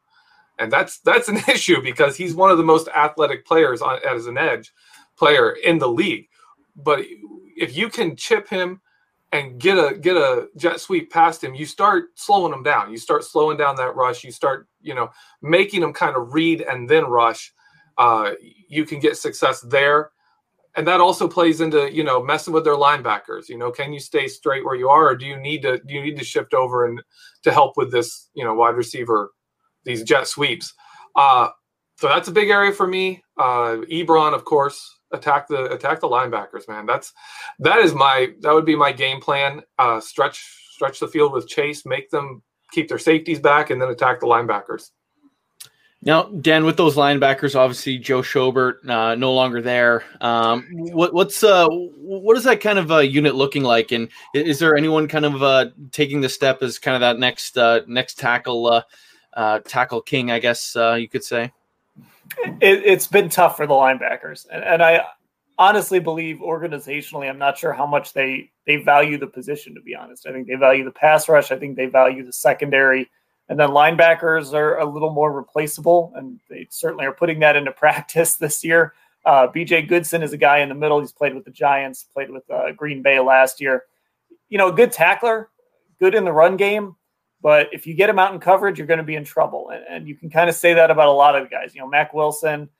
and 0.58 0.72
that's 0.72 1.00
that's 1.00 1.28
an 1.28 1.36
issue 1.48 1.82
because 1.82 2.16
he's 2.16 2.34
one 2.34 2.50
of 2.50 2.56
the 2.56 2.64
most 2.64 2.88
athletic 2.88 3.44
players 3.44 3.82
on, 3.82 3.98
as 4.08 4.26
an 4.26 4.38
edge 4.38 4.72
player 5.18 5.50
in 5.50 5.78
the 5.78 5.86
league. 5.86 6.28
But 6.74 7.04
if 7.58 7.76
you 7.76 7.90
can 7.90 8.16
chip 8.16 8.48
him 8.48 8.80
and 9.32 9.60
get 9.60 9.76
a 9.76 9.98
get 9.98 10.16
a 10.16 10.48
jet 10.56 10.80
sweep 10.80 11.12
past 11.12 11.44
him, 11.44 11.54
you 11.54 11.66
start 11.66 12.04
slowing 12.14 12.54
him 12.54 12.62
down. 12.62 12.90
You 12.90 12.96
start 12.96 13.24
slowing 13.24 13.58
down 13.58 13.76
that 13.76 13.96
rush. 13.96 14.24
You 14.24 14.32
start 14.32 14.66
you 14.80 14.94
know 14.94 15.10
making 15.42 15.82
him 15.82 15.92
kind 15.92 16.16
of 16.16 16.32
read 16.32 16.62
and 16.62 16.88
then 16.88 17.04
rush. 17.04 17.52
Uh, 17.98 18.30
you 18.66 18.86
can 18.86 18.98
get 18.98 19.18
success 19.18 19.60
there 19.60 20.10
and 20.76 20.86
that 20.86 21.00
also 21.00 21.28
plays 21.28 21.60
into 21.60 21.92
you 21.92 22.04
know 22.04 22.22
messing 22.22 22.52
with 22.52 22.64
their 22.64 22.76
linebackers 22.76 23.48
you 23.48 23.58
know 23.58 23.70
can 23.70 23.92
you 23.92 24.00
stay 24.00 24.26
straight 24.26 24.64
where 24.64 24.74
you 24.74 24.88
are 24.88 25.08
or 25.08 25.16
do 25.16 25.26
you 25.26 25.36
need 25.36 25.62
to 25.62 25.78
do 25.86 25.94
you 25.94 26.02
need 26.02 26.18
to 26.18 26.24
shift 26.24 26.54
over 26.54 26.86
and 26.86 27.02
to 27.42 27.52
help 27.52 27.76
with 27.76 27.90
this 27.92 28.30
you 28.34 28.44
know 28.44 28.54
wide 28.54 28.74
receiver 28.74 29.30
these 29.84 30.02
jet 30.02 30.26
sweeps? 30.26 30.72
Uh 31.16 31.48
so 31.98 32.08
that's 32.08 32.28
a 32.28 32.32
big 32.32 32.48
area 32.48 32.72
for 32.72 32.86
me. 32.86 33.22
Uh 33.38 33.82
ebron 33.90 34.34
of 34.34 34.44
course 34.44 34.98
attack 35.12 35.46
the 35.48 35.70
attack 35.72 36.00
the 36.00 36.08
linebackers 36.08 36.68
man. 36.68 36.86
That's 36.86 37.12
that 37.58 37.78
is 37.78 37.94
my 37.94 38.28
that 38.40 38.54
would 38.54 38.66
be 38.66 38.76
my 38.76 38.92
game 38.92 39.20
plan. 39.20 39.62
Uh 39.78 40.00
stretch 40.00 40.42
stretch 40.70 41.00
the 41.00 41.08
field 41.08 41.32
with 41.32 41.48
chase 41.48 41.84
make 41.84 42.10
them 42.10 42.42
keep 42.72 42.88
their 42.88 42.98
safeties 42.98 43.38
back 43.38 43.70
and 43.70 43.80
then 43.80 43.90
attack 43.90 44.20
the 44.20 44.26
linebackers 44.26 44.90
now, 46.04 46.24
Dan, 46.24 46.64
with 46.64 46.76
those 46.76 46.96
linebackers, 46.96 47.54
obviously 47.54 47.96
Joe 47.96 48.22
Schobert 48.22 48.88
uh, 48.88 49.14
no 49.14 49.32
longer 49.32 49.62
there. 49.62 50.02
Um, 50.20 50.66
what, 50.72 51.14
what's 51.14 51.44
uh, 51.44 51.68
what 51.68 52.36
is 52.36 52.42
that 52.42 52.60
kind 52.60 52.80
of 52.80 52.90
uh, 52.90 52.98
unit 52.98 53.36
looking 53.36 53.62
like? 53.62 53.92
And 53.92 54.08
is 54.34 54.58
there 54.58 54.76
anyone 54.76 55.06
kind 55.06 55.24
of 55.24 55.42
uh, 55.44 55.66
taking 55.92 56.20
the 56.20 56.28
step 56.28 56.60
as 56.60 56.80
kind 56.80 56.96
of 56.96 57.00
that 57.02 57.20
next 57.20 57.56
uh, 57.56 57.82
next 57.86 58.18
tackle 58.18 58.66
uh, 58.66 58.82
uh, 59.34 59.60
tackle 59.60 60.02
king? 60.02 60.32
I 60.32 60.40
guess 60.40 60.74
you 60.74 61.08
could 61.08 61.22
say. 61.22 61.52
It, 62.60 62.88
has 62.88 63.06
been 63.06 63.28
tough 63.28 63.56
for 63.56 63.66
the 63.66 63.74
linebackers, 63.74 64.46
and, 64.50 64.64
and 64.64 64.82
I 64.82 65.04
honestly 65.58 66.00
believe 66.00 66.38
organizationally, 66.38 67.28
I'm 67.28 67.38
not 67.38 67.58
sure 67.58 67.72
how 67.72 67.86
much 67.86 68.12
they 68.12 68.50
they 68.66 68.76
value 68.76 69.18
the 69.18 69.28
position. 69.28 69.72
To 69.76 69.80
be 69.80 69.94
honest, 69.94 70.26
I 70.26 70.32
think 70.32 70.48
they 70.48 70.56
value 70.56 70.82
the 70.82 70.90
pass 70.90 71.28
rush. 71.28 71.52
I 71.52 71.58
think 71.58 71.76
they 71.76 71.86
value 71.86 72.26
the 72.26 72.32
secondary 72.32 73.08
and 73.52 73.60
then 73.60 73.68
linebackers 73.68 74.54
are 74.54 74.78
a 74.78 74.84
little 74.86 75.12
more 75.12 75.30
replaceable, 75.30 76.10
and 76.16 76.40
they 76.48 76.66
certainly 76.70 77.04
are 77.04 77.12
putting 77.12 77.38
that 77.40 77.54
into 77.54 77.70
practice 77.84 78.36
this 78.36 78.64
year. 78.64 78.94
Uh, 79.26 79.46
BJ 79.46 79.86
Goodson 79.86 80.22
is 80.22 80.32
a 80.32 80.38
guy 80.38 80.60
in 80.60 80.70
the 80.70 80.74
middle. 80.74 81.00
He's 81.00 81.12
played 81.12 81.34
with 81.34 81.44
the 81.44 81.50
Giants, 81.50 82.02
played 82.14 82.30
with 82.30 82.48
uh, 82.50 82.72
Green 82.72 83.02
Bay 83.02 83.20
last 83.20 83.60
year. 83.60 83.84
You 84.48 84.56
know, 84.56 84.68
a 84.68 84.72
good 84.72 84.90
tackler, 84.90 85.50
good 86.00 86.14
in 86.14 86.24
the 86.24 86.32
run 86.32 86.56
game, 86.56 86.96
but 87.42 87.68
if 87.72 87.86
you 87.86 87.92
get 87.92 88.08
him 88.08 88.18
out 88.18 88.32
in 88.32 88.40
coverage, 88.40 88.78
you're 88.78 88.86
going 88.86 88.96
to 88.96 89.04
be 89.04 89.16
in 89.16 89.24
trouble. 89.24 89.68
And, 89.68 89.84
and 89.86 90.08
you 90.08 90.14
can 90.14 90.30
kind 90.30 90.48
of 90.48 90.56
say 90.56 90.72
that 90.72 90.90
about 90.90 91.08
a 91.08 91.12
lot 91.12 91.36
of 91.36 91.50
guys. 91.50 91.74
You 91.74 91.82
know, 91.82 91.88
Mack 91.88 92.14
Wilson 92.14 92.70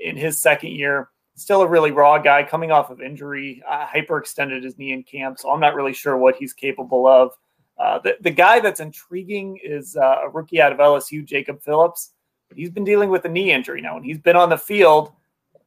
in 0.00 0.16
his 0.16 0.38
second 0.38 0.70
year, 0.70 1.08
still 1.34 1.62
a 1.62 1.66
really 1.66 1.90
raw 1.90 2.18
guy 2.18 2.44
coming 2.44 2.70
off 2.70 2.90
of 2.90 3.00
injury, 3.00 3.64
uh, 3.68 3.84
hyperextended 3.84 4.62
his 4.62 4.78
knee 4.78 4.92
in 4.92 5.02
camp. 5.02 5.40
So 5.40 5.50
I'm 5.50 5.58
not 5.58 5.74
really 5.74 5.92
sure 5.92 6.16
what 6.16 6.36
he's 6.36 6.52
capable 6.52 7.08
of. 7.08 7.32
Uh, 7.80 7.98
the, 7.98 8.16
the 8.20 8.30
guy 8.30 8.60
that's 8.60 8.80
intriguing 8.80 9.58
is 9.64 9.96
uh, 9.96 10.18
a 10.24 10.28
rookie 10.28 10.60
out 10.60 10.72
of 10.72 10.78
LSU, 10.78 11.24
Jacob 11.24 11.62
Phillips. 11.62 12.12
He's 12.54 12.70
been 12.70 12.84
dealing 12.84 13.10
with 13.10 13.24
a 13.24 13.28
knee 13.28 13.52
injury 13.52 13.80
now, 13.80 13.96
and 13.96 14.04
he's 14.04 14.18
been 14.18 14.36
on 14.36 14.50
the 14.50 14.58
field 14.58 15.12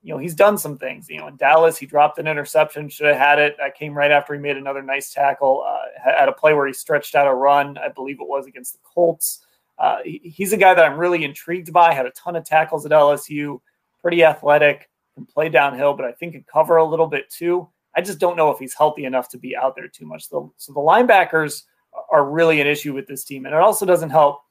you 0.04 0.14
know, 0.14 0.20
he's 0.20 0.36
done 0.36 0.58
some 0.58 0.78
things. 0.78 1.10
You 1.10 1.20
know, 1.20 1.28
in 1.28 1.38
Dallas, 1.38 1.78
he 1.78 1.86
dropped 1.86 2.20
an 2.20 2.28
interception, 2.28 2.90
should 2.90 3.08
have 3.08 3.18
had 3.18 3.40
it. 3.40 3.56
That 3.58 3.76
came 3.76 3.94
right 3.94 4.12
after 4.12 4.34
he 4.34 4.40
made 4.40 4.58
another 4.58 4.84
nice 4.84 5.14
tackle 5.14 5.66
uh, 5.66 6.10
at 6.10 6.28
a 6.28 6.34
play 6.34 6.54
where 6.54 6.68
he 6.68 6.74
stretched 6.74 7.16
out 7.16 7.26
a 7.26 7.34
run. 7.34 7.78
I 7.78 7.88
believe 7.88 8.18
it 8.20 8.28
was 8.28 8.46
against 8.46 8.74
the 8.74 8.80
Colts. 8.84 9.46
Uh, 9.80 10.00
he, 10.04 10.20
he's 10.24 10.52
a 10.52 10.58
guy 10.58 10.74
that 10.74 10.84
I'm 10.84 11.00
really 11.00 11.24
intrigued 11.24 11.72
by. 11.72 11.94
Had 11.94 12.06
a 12.06 12.12
ton 12.12 12.36
of 12.36 12.44
tackles 12.44 12.86
at 12.86 12.92
LSU, 12.92 13.62
pretty 14.02 14.26
athletic, 14.26 14.90
can 15.16 15.26
play 15.26 15.48
downhill, 15.48 15.94
but 15.94 16.06
I 16.06 16.12
think 16.12 16.34
can 16.34 16.46
cover 16.52 16.78
a 16.78 16.86
little 16.86 17.08
bit 17.08 17.30
too. 17.30 17.70
I 17.96 18.02
just 18.02 18.20
don't 18.20 18.36
know 18.36 18.52
if 18.52 18.60
he's 18.60 18.74
healthy 18.74 19.06
enough 19.06 19.30
to 19.30 19.38
be 19.38 19.56
out 19.56 19.76
there 19.76 19.88
too 19.88 20.06
much. 20.06 20.28
So, 20.28 20.54
so 20.58 20.74
the 20.74 20.80
linebackers 20.80 21.64
are 22.12 22.26
really 22.26 22.62
an 22.62 22.68
issue 22.68 22.94
with 22.94 23.08
this 23.08 23.24
team, 23.24 23.46
and 23.46 23.54
it 23.54 23.62
also 23.62 23.86
doesn't 23.86 24.10
help 24.10 24.42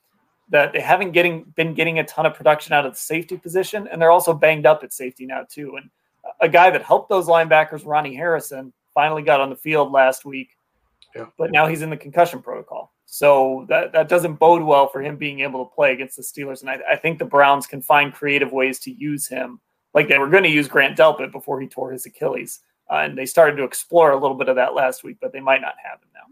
that 0.49 0.73
they 0.73 0.81
haven't 0.81 1.13
getting 1.13 1.45
been 1.57 1.75
getting 1.75 1.99
a 1.99 2.05
ton 2.05 2.27
of 2.27 2.35
production 2.35 2.73
out 2.73 2.85
of 2.85 2.93
the 2.93 2.99
safety 2.99 3.37
position, 3.37 3.89
and 3.89 4.01
they're 4.01 4.11
also 4.11 4.35
banged 4.35 4.67
up 4.67 4.83
at 4.83 4.93
safety 4.93 5.27
now 5.27 5.45
too. 5.49 5.77
And 5.77 5.91
a 6.41 6.49
guy 6.49 6.71
that 6.71 6.83
helped 6.83 7.09
those 7.09 7.27
linebackers, 7.27 7.87
Ronnie 7.87 8.15
Harrison, 8.15 8.73
finally 8.95 9.23
got 9.23 9.41
on 9.41 9.51
the 9.51 9.57
field 9.57 9.93
last 9.93 10.25
week, 10.25 10.51
yeah. 11.15 11.27
but 11.39 11.51
now 11.51 11.67
he's 11.67 11.83
in 11.83 11.91
the 11.91 11.97
concussion 11.97 12.43
protocol. 12.43 12.93
So 13.07 13.67
that, 13.69 13.93
that 13.93 14.09
doesn't 14.09 14.39
bode 14.39 14.63
well 14.63 14.89
for 14.89 15.03
him 15.03 15.17
being 15.17 15.41
able 15.41 15.65
to 15.67 15.75
play 15.75 15.93
against 15.93 16.17
the 16.17 16.23
Steelers. 16.23 16.63
And 16.63 16.71
I, 16.71 16.81
I 16.93 16.97
think 16.97 17.19
the 17.19 17.27
Browns 17.27 17.67
can 17.67 17.83
find 17.83 18.13
creative 18.13 18.53
ways 18.53 18.79
to 18.81 18.91
use 18.91 19.29
him, 19.29 19.61
like 19.93 20.09
they 20.09 20.19
were 20.19 20.31
going 20.31 20.45
to 20.45 20.49
use 20.49 20.67
Grant 20.67 20.97
Delpit 20.97 21.31
before 21.31 21.61
he 21.61 21.67
tore 21.67 21.93
his 21.93 22.07
Achilles. 22.07 22.61
Uh, 22.91 22.97
and 23.05 23.19
they 23.19 23.27
started 23.27 23.57
to 23.57 23.65
explore 23.65 24.13
a 24.13 24.19
little 24.19 24.37
bit 24.37 24.49
of 24.49 24.57
that 24.57 24.75
last 24.75 25.05
week, 25.05 25.19
but 25.21 25.33
they 25.33 25.41
might 25.41 25.61
not 25.61 25.75
have 25.83 26.01
him 26.01 26.09
now. 26.15 26.32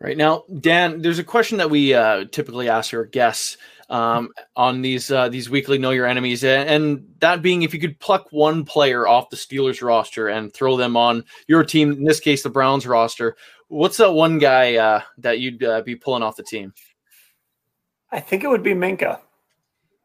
Right 0.00 0.16
now, 0.16 0.44
Dan, 0.60 1.02
there's 1.02 1.18
a 1.18 1.24
question 1.24 1.58
that 1.58 1.70
we 1.70 1.92
uh, 1.92 2.26
typically 2.30 2.68
ask 2.68 2.94
our 2.94 3.04
guests 3.04 3.56
um, 3.90 4.28
on 4.54 4.80
these 4.80 5.10
uh, 5.10 5.28
these 5.28 5.50
weekly 5.50 5.76
Know 5.76 5.90
Your 5.90 6.06
Enemies, 6.06 6.44
and 6.44 7.04
that 7.18 7.42
being 7.42 7.62
if 7.62 7.74
you 7.74 7.80
could 7.80 7.98
pluck 7.98 8.28
one 8.30 8.64
player 8.64 9.08
off 9.08 9.30
the 9.30 9.36
Steelers 9.36 9.82
roster 9.82 10.28
and 10.28 10.52
throw 10.52 10.76
them 10.76 10.96
on 10.96 11.24
your 11.48 11.64
team, 11.64 11.90
in 11.92 12.04
this 12.04 12.20
case 12.20 12.44
the 12.44 12.50
Browns 12.50 12.86
roster, 12.86 13.36
what's 13.68 13.96
that 13.96 14.12
one 14.12 14.38
guy 14.38 14.76
uh, 14.76 15.00
that 15.18 15.40
you'd 15.40 15.64
uh, 15.64 15.80
be 15.82 15.96
pulling 15.96 16.22
off 16.22 16.36
the 16.36 16.44
team? 16.44 16.72
I 18.12 18.20
think 18.20 18.44
it 18.44 18.48
would 18.48 18.62
be 18.62 18.74
Minkah, 18.74 19.18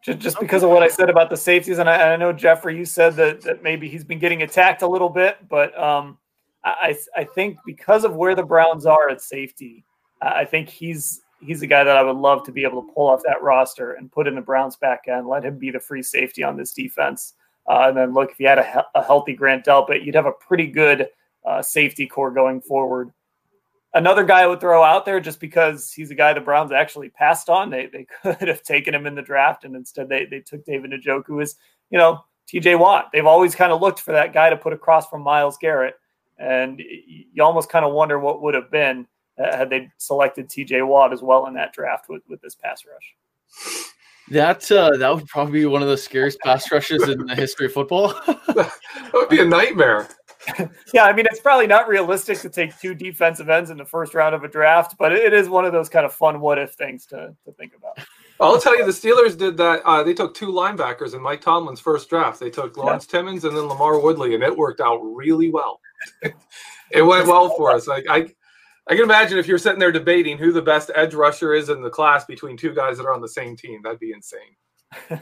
just, 0.04 0.20
just 0.20 0.38
okay. 0.38 0.46
because 0.46 0.64
of 0.64 0.72
what 0.72 0.82
I 0.82 0.88
said 0.88 1.10
about 1.10 1.30
the 1.30 1.38
safeties, 1.38 1.78
and 1.78 1.90
I, 1.90 2.14
I, 2.14 2.16
know 2.16 2.34
Jeffrey, 2.34 2.76
you 2.76 2.86
said 2.86 3.16
that 3.18 3.42
that 3.42 3.62
maybe 3.62 3.90
he's 3.90 4.04
been 4.04 4.20
getting 4.20 4.42
attacked 4.42 4.82
a 4.82 4.88
little 4.88 5.10
bit, 5.10 5.38
but 5.48 5.78
um, 5.78 6.18
I, 6.66 6.98
I 7.16 7.24
think 7.26 7.58
because 7.66 8.04
of 8.04 8.16
where 8.16 8.36
the 8.36 8.44
Browns 8.44 8.86
are 8.86 9.10
at 9.10 9.22
safety, 9.22 9.84
I 10.22 10.46
think 10.46 10.70
he's 10.70 11.22
he's 11.42 11.62
a 11.62 11.68
guy 11.68 11.84
that 11.84 11.98
I 11.98 12.04
would 12.04 12.16
love 12.16 12.44
to 12.46 12.52
be 12.52 12.64
able 12.64 12.82
to 12.82 12.94
pull 12.94 13.10
off 13.10 13.22
that 13.26 13.42
roster 13.42 13.94
and 13.94 14.12
put 14.12 14.28
in 14.28 14.36
the 14.36 14.42
Browns 14.42 14.78
back 14.78 15.04
end, 15.08 15.28
let 15.28 15.44
him 15.44 15.58
be 15.58 15.72
the 15.72 15.80
free 15.80 16.02
safety 16.02 16.44
on 16.44 16.56
this 16.56 16.74
defense. 16.74 17.34
Uh, 17.70 17.88
and 17.88 17.98
then 17.98 18.14
look, 18.14 18.32
if 18.32 18.40
you 18.40 18.48
had 18.48 18.60
a, 18.60 18.86
a, 18.96 19.04
healthy 19.04 19.34
Grant 19.34 19.66
Delpit, 19.66 20.06
you'd 20.06 20.16
have 20.16 20.26
a 20.26 20.32
pretty 20.32 20.68
good 20.68 21.08
uh, 21.46 21.62
safety 21.62 22.08
corps 22.08 22.32
going 22.32 22.62
forward. 22.62 23.12
Another 23.94 24.24
guy 24.24 24.42
I 24.42 24.48
would 24.48 24.60
throw 24.60 24.84
out 24.84 25.06
there 25.06 25.20
just 25.20 25.40
because 25.40 25.92
he's 25.92 26.12
a 26.12 26.16
guy 26.16 26.34
the 26.34 26.42
Browns 26.42 26.72
actually 26.72 27.10
passed 27.10 27.50
on. 27.50 27.70
They, 27.70 27.86
they 27.88 28.08
could 28.22 28.48
have 28.48 28.64
taken 28.64 28.94
him 28.94 29.06
in 29.06 29.16
the 29.16 29.22
draft, 29.22 29.66
and 29.66 29.76
instead 29.76 30.10
they, 30.10 30.26
they 30.26 30.40
took 30.40 30.66
David 30.66 30.92
Njoku 30.92 31.42
as, 31.42 31.56
you 31.90 31.98
know, 31.98 32.24
TJ 32.52 32.80
Watt. 32.80 33.10
They've 33.14 33.26
always 33.26 33.56
kind 33.56 33.72
of 33.72 33.82
looked 33.82 34.00
for 34.00 34.12
that 34.12 34.34
guy 34.34 34.50
to 34.50 34.58
put 34.58 34.74
across 34.74 35.08
from 35.08 35.22
Myles 35.22 35.58
Garrett. 35.58 35.96
And 36.40 36.80
you 36.80 37.44
almost 37.44 37.70
kind 37.70 37.86
of 37.86 37.94
wonder 37.94 38.20
what 38.20 38.42
would 38.42 38.54
have 38.54 38.72
been 38.72 39.08
uh, 39.38 39.56
had 39.56 39.70
they 39.70 39.90
selected 39.98 40.50
TJ 40.50 40.86
Watt 40.88 41.14
as 41.14 41.22
well 41.22 41.48
in 41.48 41.54
that 41.56 41.74
draft 41.74 42.10
with, 42.10 42.22
with 42.28 42.42
this 42.42 42.56
pass 42.56 42.84
rush. 42.86 43.16
That 44.30 44.72
uh, 44.72 44.98
that 44.98 45.14
would 45.14 45.28
probably 45.28 45.60
be 45.60 45.66
one 45.66 45.82
of 45.82 45.90
the 45.90 45.98
scariest 45.98 46.40
pass 46.40 46.72
rushes 46.72 47.08
in 47.10 47.26
the 47.26 47.36
history 47.36 47.66
of 47.66 47.74
football. 47.74 48.10
that 48.28 48.72
would 49.14 49.30
be 49.30 49.42
a 49.42 49.46
nightmare. 49.46 50.08
yeah, 50.94 51.06
I 51.06 51.14
mean 51.14 51.26
it's 51.26 51.40
probably 51.40 51.68
not 51.68 51.88
realistic 51.88 52.40
to 52.40 52.50
take 52.50 52.78
two 52.80 52.94
defensive 52.94 53.50
ends 53.50 53.70
in 53.70 53.78
the 53.78 53.86
first 53.86 54.14
round 54.14 54.34
of 54.34 54.44
a 54.44 54.48
draft, 54.48 54.96
but 54.98 55.12
it 55.12 55.34
is 55.34 55.50
one 55.50 55.66
of 55.66 55.74
those 55.74 55.90
kind 55.90 56.06
of 56.06 56.14
fun 56.14 56.40
what 56.40 56.58
if 56.58 56.74
things 56.74 57.06
to, 57.08 57.36
to 57.46 57.52
think 57.54 57.74
about. 57.76 58.06
I'll 58.40 58.60
tell 58.60 58.78
you, 58.78 58.86
the 58.86 58.92
Steelers 58.92 59.38
did 59.38 59.58
that. 59.58 59.82
Uh, 59.86 60.04
they 60.04 60.14
took 60.14 60.34
two 60.34 60.52
linebackers 60.52 61.14
in 61.14 61.22
Mike 61.22 61.42
Tomlin's 61.42 61.80
first 61.80 62.10
draft. 62.10 62.40
They 62.40 62.50
took 62.50 62.76
Lawrence 62.76 63.08
yeah. 63.08 63.20
Timmons 63.20 63.46
and 63.46 63.56
then 63.56 63.64
LaMarr 63.64 64.02
Woodley, 64.02 64.34
and 64.34 64.44
it 64.44 64.56
worked 64.56 64.82
out 64.82 64.98
really 64.98 65.50
well. 65.50 65.80
it 66.92 67.02
went 67.02 67.28
well 67.28 67.50
for 67.56 67.72
us. 67.72 67.88
Like 67.88 68.06
I, 68.10 68.28
I 68.88 68.96
can 68.96 69.04
imagine 69.04 69.38
if 69.38 69.48
you're 69.48 69.58
sitting 69.58 69.80
there 69.80 69.92
debating 69.92 70.38
who 70.38 70.52
the 70.52 70.62
best 70.62 70.92
edge 70.96 71.14
rusher 71.14 71.54
is 71.54 71.70
in 71.70 71.82
the 71.82 71.90
class 71.90 72.26
between 72.26 72.58
two 72.58 72.74
guys 72.74 72.98
that 72.98 73.06
are 73.06 73.14
on 73.14 73.22
the 73.22 73.30
same 73.30 73.56
team, 73.56 73.82
that'd 73.84 74.00
be 74.00 74.12
insane. 74.12 75.20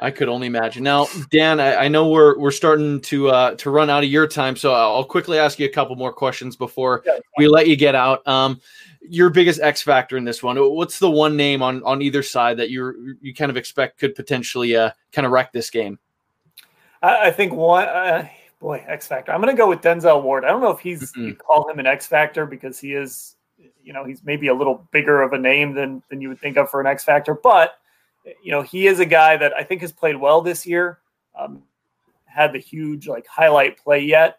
I 0.00 0.12
could 0.12 0.28
only 0.28 0.46
imagine. 0.46 0.84
Now, 0.84 1.08
Dan, 1.30 1.58
I, 1.58 1.74
I, 1.74 1.88
know 1.88 2.08
we're 2.08 2.38
we're 2.38 2.52
starting 2.52 3.00
to 3.02 3.30
uh, 3.30 3.54
to 3.56 3.70
run 3.70 3.90
out 3.90 4.04
of 4.04 4.08
your 4.08 4.28
time, 4.28 4.54
so 4.54 4.72
I'll 4.72 5.04
quickly 5.04 5.38
ask 5.38 5.58
you 5.58 5.66
a 5.66 5.70
couple 5.70 5.96
more 5.96 6.12
questions 6.12 6.54
before 6.54 7.02
we 7.36 7.48
let 7.48 7.66
you 7.66 7.74
get 7.74 7.96
out. 7.96 8.26
Um, 8.26 8.60
your 9.00 9.28
biggest 9.28 9.60
X 9.60 9.82
factor 9.82 10.16
in 10.16 10.24
this 10.24 10.40
one? 10.40 10.56
What's 10.56 11.00
the 11.00 11.10
one 11.10 11.36
name 11.36 11.62
on 11.62 11.82
on 11.82 12.00
either 12.00 12.22
side 12.22 12.58
that 12.58 12.70
you 12.70 13.16
you 13.20 13.34
kind 13.34 13.50
of 13.50 13.56
expect 13.56 13.98
could 13.98 14.14
potentially 14.14 14.76
uh, 14.76 14.92
kind 15.10 15.26
of 15.26 15.32
wreck 15.32 15.52
this 15.52 15.68
game? 15.68 15.98
I, 17.02 17.28
I 17.28 17.30
think 17.32 17.52
one. 17.52 17.88
Uh, 17.88 18.28
boy, 18.60 18.84
X 18.86 19.06
Factor. 19.06 19.32
I'm 19.32 19.40
going 19.40 19.54
to 19.54 19.60
go 19.60 19.68
with 19.68 19.80
Denzel 19.80 20.22
Ward. 20.22 20.44
I 20.44 20.48
don't 20.48 20.60
know 20.60 20.70
if 20.70 20.80
he's 20.80 21.12
mm-hmm. 21.12 21.26
you 21.26 21.34
call 21.34 21.68
him 21.68 21.78
an 21.78 21.86
X 21.86 22.06
Factor 22.06 22.46
because 22.46 22.78
he 22.78 22.94
is, 22.94 23.36
you 23.82 23.92
know, 23.92 24.04
he's 24.04 24.22
maybe 24.24 24.48
a 24.48 24.54
little 24.54 24.86
bigger 24.92 25.22
of 25.22 25.32
a 25.32 25.38
name 25.38 25.74
than 25.74 26.02
than 26.10 26.20
you 26.20 26.28
would 26.28 26.40
think 26.40 26.56
of 26.56 26.70
for 26.70 26.80
an 26.80 26.86
X 26.86 27.04
Factor, 27.04 27.34
but 27.34 27.78
you 28.42 28.50
know, 28.50 28.62
he 28.62 28.86
is 28.86 29.00
a 29.00 29.06
guy 29.06 29.36
that 29.36 29.54
I 29.54 29.64
think 29.64 29.80
has 29.80 29.92
played 29.92 30.16
well 30.16 30.40
this 30.40 30.66
year. 30.66 30.98
Um, 31.38 31.62
had 32.26 32.52
the 32.52 32.58
huge 32.58 33.08
like 33.08 33.26
highlight 33.26 33.78
play 33.78 34.00
yet, 34.00 34.38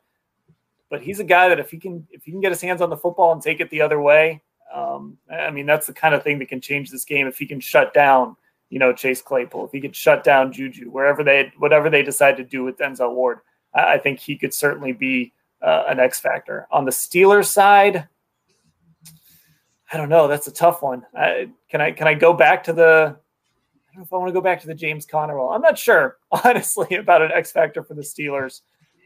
but 0.89 1.01
he's 1.01 1.19
a 1.19 1.23
guy 1.23 1.49
that 1.49 1.60
if 1.60 1.71
he 1.71 1.77
can 1.77 2.08
if 2.12 2.23
he 2.23 2.32
can 2.32 2.41
get 2.41 2.51
his 2.51 2.62
hands 2.62 2.82
on 2.82 2.89
the 2.89 2.97
football 2.97 3.32
and 3.32 3.41
take 3.41 3.60
it 3.60 3.69
the 3.69 3.82
other 3.82 3.99
way, 3.99 4.41
um, 4.73 5.17
I 5.32 5.49
mean 5.49 5.65
that's 5.65 5.88
the 5.88 5.93
kind 5.93 6.13
of 6.13 6.23
thing 6.23 6.39
that 6.39 6.49
can 6.49 6.62
change 6.62 6.91
this 6.91 7.05
game 7.05 7.27
if 7.27 7.38
he 7.38 7.45
can 7.45 7.60
shut 7.60 7.93
down 7.93 8.36
you 8.69 8.79
know 8.79 8.93
Chase 8.93 9.21
Claypool, 9.21 9.65
if 9.65 9.71
he 9.71 9.82
could 9.82 9.95
shut 9.95 10.23
down 10.23 10.51
Juju, 10.51 10.89
wherever 10.91 11.23
they 11.23 11.51
whatever 11.58 11.89
they 11.89 12.03
decide 12.03 12.38
to 12.38 12.43
do 12.43 12.63
with 12.63 12.77
Denzel 12.77 13.13
Ward. 13.15 13.39
I 13.73 13.97
think 13.97 14.19
he 14.19 14.38
could 14.38 14.53
certainly 14.53 14.93
be 14.93 15.34
uh, 15.62 15.84
an 15.88 15.99
X 15.99 16.19
factor. 16.19 16.67
On 16.71 16.86
the 16.86 16.91
Steelers 16.91 17.47
side, 17.47 18.08
I 19.91 19.97
don't 19.97 20.10
know. 20.10 20.27
That's 20.27 20.47
a 20.47 20.51
tough 20.51 20.82
one. 20.82 21.05
I, 21.15 21.49
can 21.69 21.82
I 21.82 21.91
can 21.91 22.08
I 22.08 22.13
go 22.13 22.34
back 22.34 22.63
to 22.65 22.73
the? 22.73 23.15
I 23.15 23.93
don't 23.93 24.01
know 24.01 24.03
if 24.03 24.13
I 24.13 24.17
want 24.17 24.29
to 24.29 24.34
go 24.34 24.41
back 24.41 24.62
to 24.62 24.67
the 24.67 24.75
James 24.75 25.05
Conner 25.05 25.36
role. 25.36 25.49
I'm 25.49 25.62
not 25.62 25.77
sure, 25.77 26.17
honestly, 26.32 26.95
about 26.95 27.21
an 27.21 27.32
X 27.32 27.51
factor 27.51 27.84
for 27.84 27.95
the 27.95 28.01
Steelers. 28.01 28.62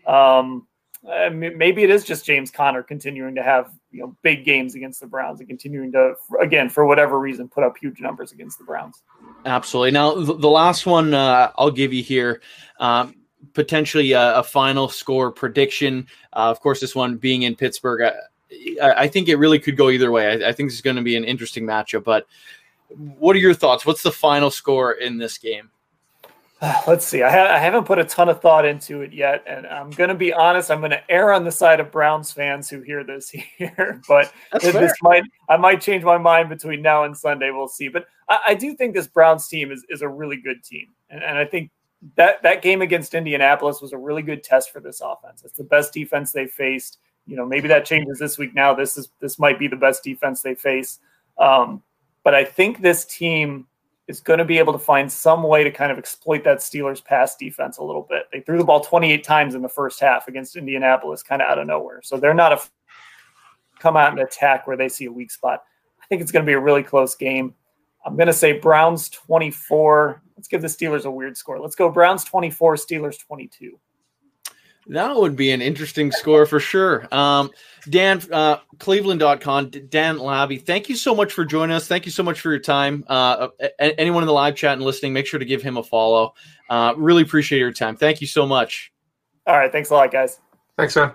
Um, 0.05 0.67
maybe 1.03 1.83
it 1.83 1.89
is 1.89 2.03
just 2.03 2.25
James 2.25 2.51
Conner 2.51 2.83
continuing 2.83 3.35
to 3.35 3.43
have 3.43 3.71
you 3.91 4.01
know 4.01 4.15
big 4.23 4.45
games 4.45 4.75
against 4.75 4.99
the 4.99 5.07
Browns 5.07 5.39
and 5.39 5.49
continuing 5.49 5.91
to 5.93 6.15
again 6.41 6.69
for 6.69 6.85
whatever 6.85 7.19
reason 7.19 7.47
put 7.47 7.63
up 7.63 7.77
huge 7.77 7.99
numbers 7.99 8.31
against 8.31 8.57
the 8.57 8.63
Browns. 8.63 9.01
Absolutely. 9.45 9.91
Now 9.91 10.15
the 10.15 10.49
last 10.49 10.85
one 10.85 11.13
uh, 11.13 11.51
I'll 11.55 11.71
give 11.71 11.93
you 11.93 12.03
here. 12.03 12.41
Um, 12.79 13.15
potentially 13.53 14.11
a, 14.13 14.37
a 14.37 14.43
final 14.43 14.87
score 14.89 15.31
prediction. 15.31 16.07
Uh, 16.33 16.49
of 16.49 16.59
course, 16.61 16.79
this 16.79 16.95
one 16.95 17.17
being 17.17 17.43
in 17.43 17.55
Pittsburgh, 17.55 18.13
I, 18.81 18.91
I 18.91 19.07
think 19.07 19.29
it 19.29 19.35
really 19.35 19.59
could 19.59 19.77
go 19.77 19.89
either 19.89 20.11
way. 20.11 20.27
I, 20.27 20.49
I 20.49 20.51
think 20.51 20.69
this 20.69 20.75
is 20.75 20.81
going 20.81 20.95
to 20.95 21.01
be 21.01 21.15
an 21.15 21.23
interesting 21.23 21.65
matchup. 21.65 22.03
But 22.03 22.27
what 22.89 23.35
are 23.35 23.39
your 23.39 23.53
thoughts? 23.53 23.85
What's 23.85 24.03
the 24.03 24.11
final 24.11 24.51
score 24.51 24.93
in 24.93 25.17
this 25.17 25.37
game? 25.37 25.69
let's 26.87 27.05
see. 27.05 27.23
I, 27.23 27.31
ha- 27.31 27.53
I, 27.53 27.57
haven't 27.57 27.85
put 27.85 27.99
a 27.99 28.05
ton 28.05 28.29
of 28.29 28.41
thought 28.41 28.65
into 28.65 29.01
it 29.01 29.11
yet, 29.11 29.43
and 29.47 29.67
I'm 29.67 29.89
going 29.91 30.09
to 30.09 30.15
be 30.15 30.31
honest. 30.31 30.71
I'm 30.71 30.79
going 30.79 30.91
to 30.91 31.11
err 31.11 31.33
on 31.33 31.43
the 31.43 31.51
side 31.51 31.79
of 31.79 31.91
Browns 31.91 32.31
fans 32.31 32.69
who 32.69 32.81
hear 32.81 33.03
this 33.03 33.29
here, 33.57 34.01
but 34.07 34.31
this 34.61 34.93
might 35.01 35.23
I 35.49 35.57
might 35.57 35.81
change 35.81 36.03
my 36.03 36.17
mind 36.17 36.49
between 36.49 36.81
now 36.81 37.03
and 37.03 37.17
Sunday. 37.17 37.51
We'll 37.51 37.67
see. 37.67 37.89
But 37.89 38.05
I, 38.29 38.39
I 38.49 38.53
do 38.53 38.75
think 38.75 38.93
this 38.93 39.07
Browns 39.07 39.47
team 39.47 39.71
is 39.71 39.85
is 39.89 40.01
a 40.01 40.07
really 40.07 40.37
good 40.37 40.63
team, 40.63 40.87
and, 41.09 41.23
and 41.23 41.37
I 41.37 41.45
think 41.45 41.71
that 42.15 42.43
that 42.43 42.61
game 42.61 42.81
against 42.81 43.13
Indianapolis 43.13 43.81
was 43.81 43.93
a 43.93 43.97
really 43.97 44.21
good 44.21 44.43
test 44.43 44.71
for 44.71 44.79
this 44.79 45.01
offense. 45.01 45.43
It's 45.43 45.57
the 45.57 45.63
best 45.63 45.93
defense 45.93 46.31
they 46.31 46.47
faced. 46.47 46.99
You 47.25 47.37
know, 47.37 47.45
maybe 47.45 47.67
that 47.69 47.85
changes 47.85 48.19
this 48.19 48.37
week. 48.37 48.53
Now 48.53 48.73
this 48.73 48.97
is 48.97 49.09
this 49.19 49.39
might 49.39 49.59
be 49.59 49.67
the 49.67 49.75
best 49.75 50.03
defense 50.03 50.41
they 50.41 50.55
face. 50.55 50.99
Um, 51.37 51.81
but 52.23 52.35
I 52.35 52.43
think 52.43 52.81
this 52.81 53.05
team 53.05 53.67
is 54.07 54.19
going 54.19 54.39
to 54.39 54.45
be 54.45 54.57
able 54.57 54.73
to 54.73 54.79
find 54.79 55.09
some 55.09 55.43
way 55.43 55.63
to 55.63 55.71
kind 55.71 55.91
of 55.91 55.97
exploit 55.97 56.43
that 56.43 56.57
Steelers 56.57 57.03
pass 57.03 57.37
defense 57.37 57.77
a 57.77 57.83
little 57.83 58.05
bit. 58.09 58.23
They 58.31 58.41
threw 58.41 58.57
the 58.57 58.63
ball 58.63 58.81
28 58.81 59.23
times 59.23 59.55
in 59.55 59.61
the 59.61 59.69
first 59.69 59.99
half 59.99 60.27
against 60.27 60.57
Indianapolis, 60.57 61.23
kind 61.23 61.41
of 61.41 61.49
out 61.49 61.57
of 61.57 61.67
nowhere. 61.67 62.01
So 62.03 62.17
they're 62.17 62.33
not 62.33 62.51
a 62.51 62.61
come 63.79 63.97
out 63.97 64.11
and 64.11 64.19
attack 64.19 64.67
where 64.67 64.77
they 64.77 64.89
see 64.89 65.05
a 65.05 65.11
weak 65.11 65.31
spot. 65.31 65.63
I 66.01 66.05
think 66.07 66.21
it's 66.21 66.31
going 66.31 66.45
to 66.45 66.49
be 66.49 66.53
a 66.53 66.59
really 66.59 66.83
close 66.83 67.15
game. 67.15 67.53
I'm 68.05 68.15
going 68.15 68.27
to 68.27 68.33
say 68.33 68.59
Browns 68.59 69.09
24. 69.09 70.21
Let's 70.35 70.47
give 70.47 70.61
the 70.61 70.67
Steelers 70.67 71.05
a 71.05 71.11
weird 71.11 71.37
score. 71.37 71.59
Let's 71.59 71.75
go 71.75 71.89
Browns 71.89 72.23
24, 72.23 72.75
Steelers 72.75 73.19
22. 73.19 73.79
That 74.87 75.15
would 75.15 75.35
be 75.35 75.51
an 75.51 75.61
interesting 75.61 76.11
score 76.11 76.45
for 76.45 76.59
sure. 76.59 77.07
Um, 77.13 77.51
Dan, 77.89 78.21
uh, 78.31 78.57
cleveland.com, 78.79 79.69
Dan 79.69 80.17
Labbe, 80.17 80.61
thank 80.65 80.89
you 80.89 80.95
so 80.95 81.15
much 81.15 81.31
for 81.31 81.45
joining 81.45 81.75
us. 81.75 81.87
Thank 81.87 82.05
you 82.05 82.11
so 82.11 82.21
much 82.21 82.41
for 82.41 82.49
your 82.49 82.59
time. 82.59 83.05
Uh, 83.07 83.47
anyone 83.79 84.23
in 84.23 84.27
the 84.27 84.33
live 84.33 84.55
chat 84.55 84.73
and 84.73 84.81
listening, 84.81 85.13
make 85.13 85.25
sure 85.25 85.39
to 85.39 85.45
give 85.45 85.61
him 85.61 85.77
a 85.77 85.83
follow. 85.83 86.33
Uh, 86.69 86.93
really 86.97 87.21
appreciate 87.21 87.59
your 87.59 87.71
time. 87.71 87.95
Thank 87.95 88.19
you 88.19 88.27
so 88.27 88.45
much. 88.45 88.91
All 89.47 89.57
right. 89.57 89.71
Thanks 89.71 89.89
a 89.89 89.93
lot, 89.93 90.11
guys. 90.11 90.39
Thanks, 90.77 90.95
man. 90.95 91.13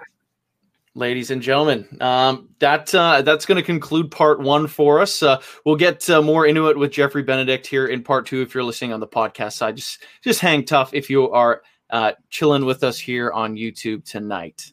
Ladies 0.99 1.31
and 1.31 1.41
gentlemen, 1.41 1.87
um, 2.01 2.49
that 2.59 2.93
uh, 2.93 3.23
that's 3.23 3.47
going 3.47 3.55
to 3.55 3.63
conclude 3.63 4.11
part 4.11 4.41
one 4.41 4.67
for 4.67 5.01
us. 5.01 5.23
Uh, 5.23 5.41
we'll 5.65 5.77
get 5.77 6.11
uh, 6.11 6.21
more 6.21 6.45
into 6.45 6.71
it 6.71 6.77
with 6.77 6.91
Jeffrey 6.91 7.23
Benedict 7.23 7.69
here 7.69 7.87
in 7.87 8.03
part 8.03 8.27
two. 8.27 8.43
If 8.43 8.53
you're 8.53 8.65
listening 8.65 8.93
on 8.93 8.99
the 8.99 9.07
podcast 9.07 9.53
side, 9.53 9.77
just 9.77 10.03
just 10.25 10.41
hang 10.41 10.65
tough 10.65 10.93
if 10.93 11.09
you 11.09 11.31
are 11.31 11.63
uh, 11.89 12.15
chilling 12.31 12.65
with 12.65 12.83
us 12.83 12.99
here 12.99 13.31
on 13.31 13.55
YouTube 13.55 14.05
tonight. 14.05 14.73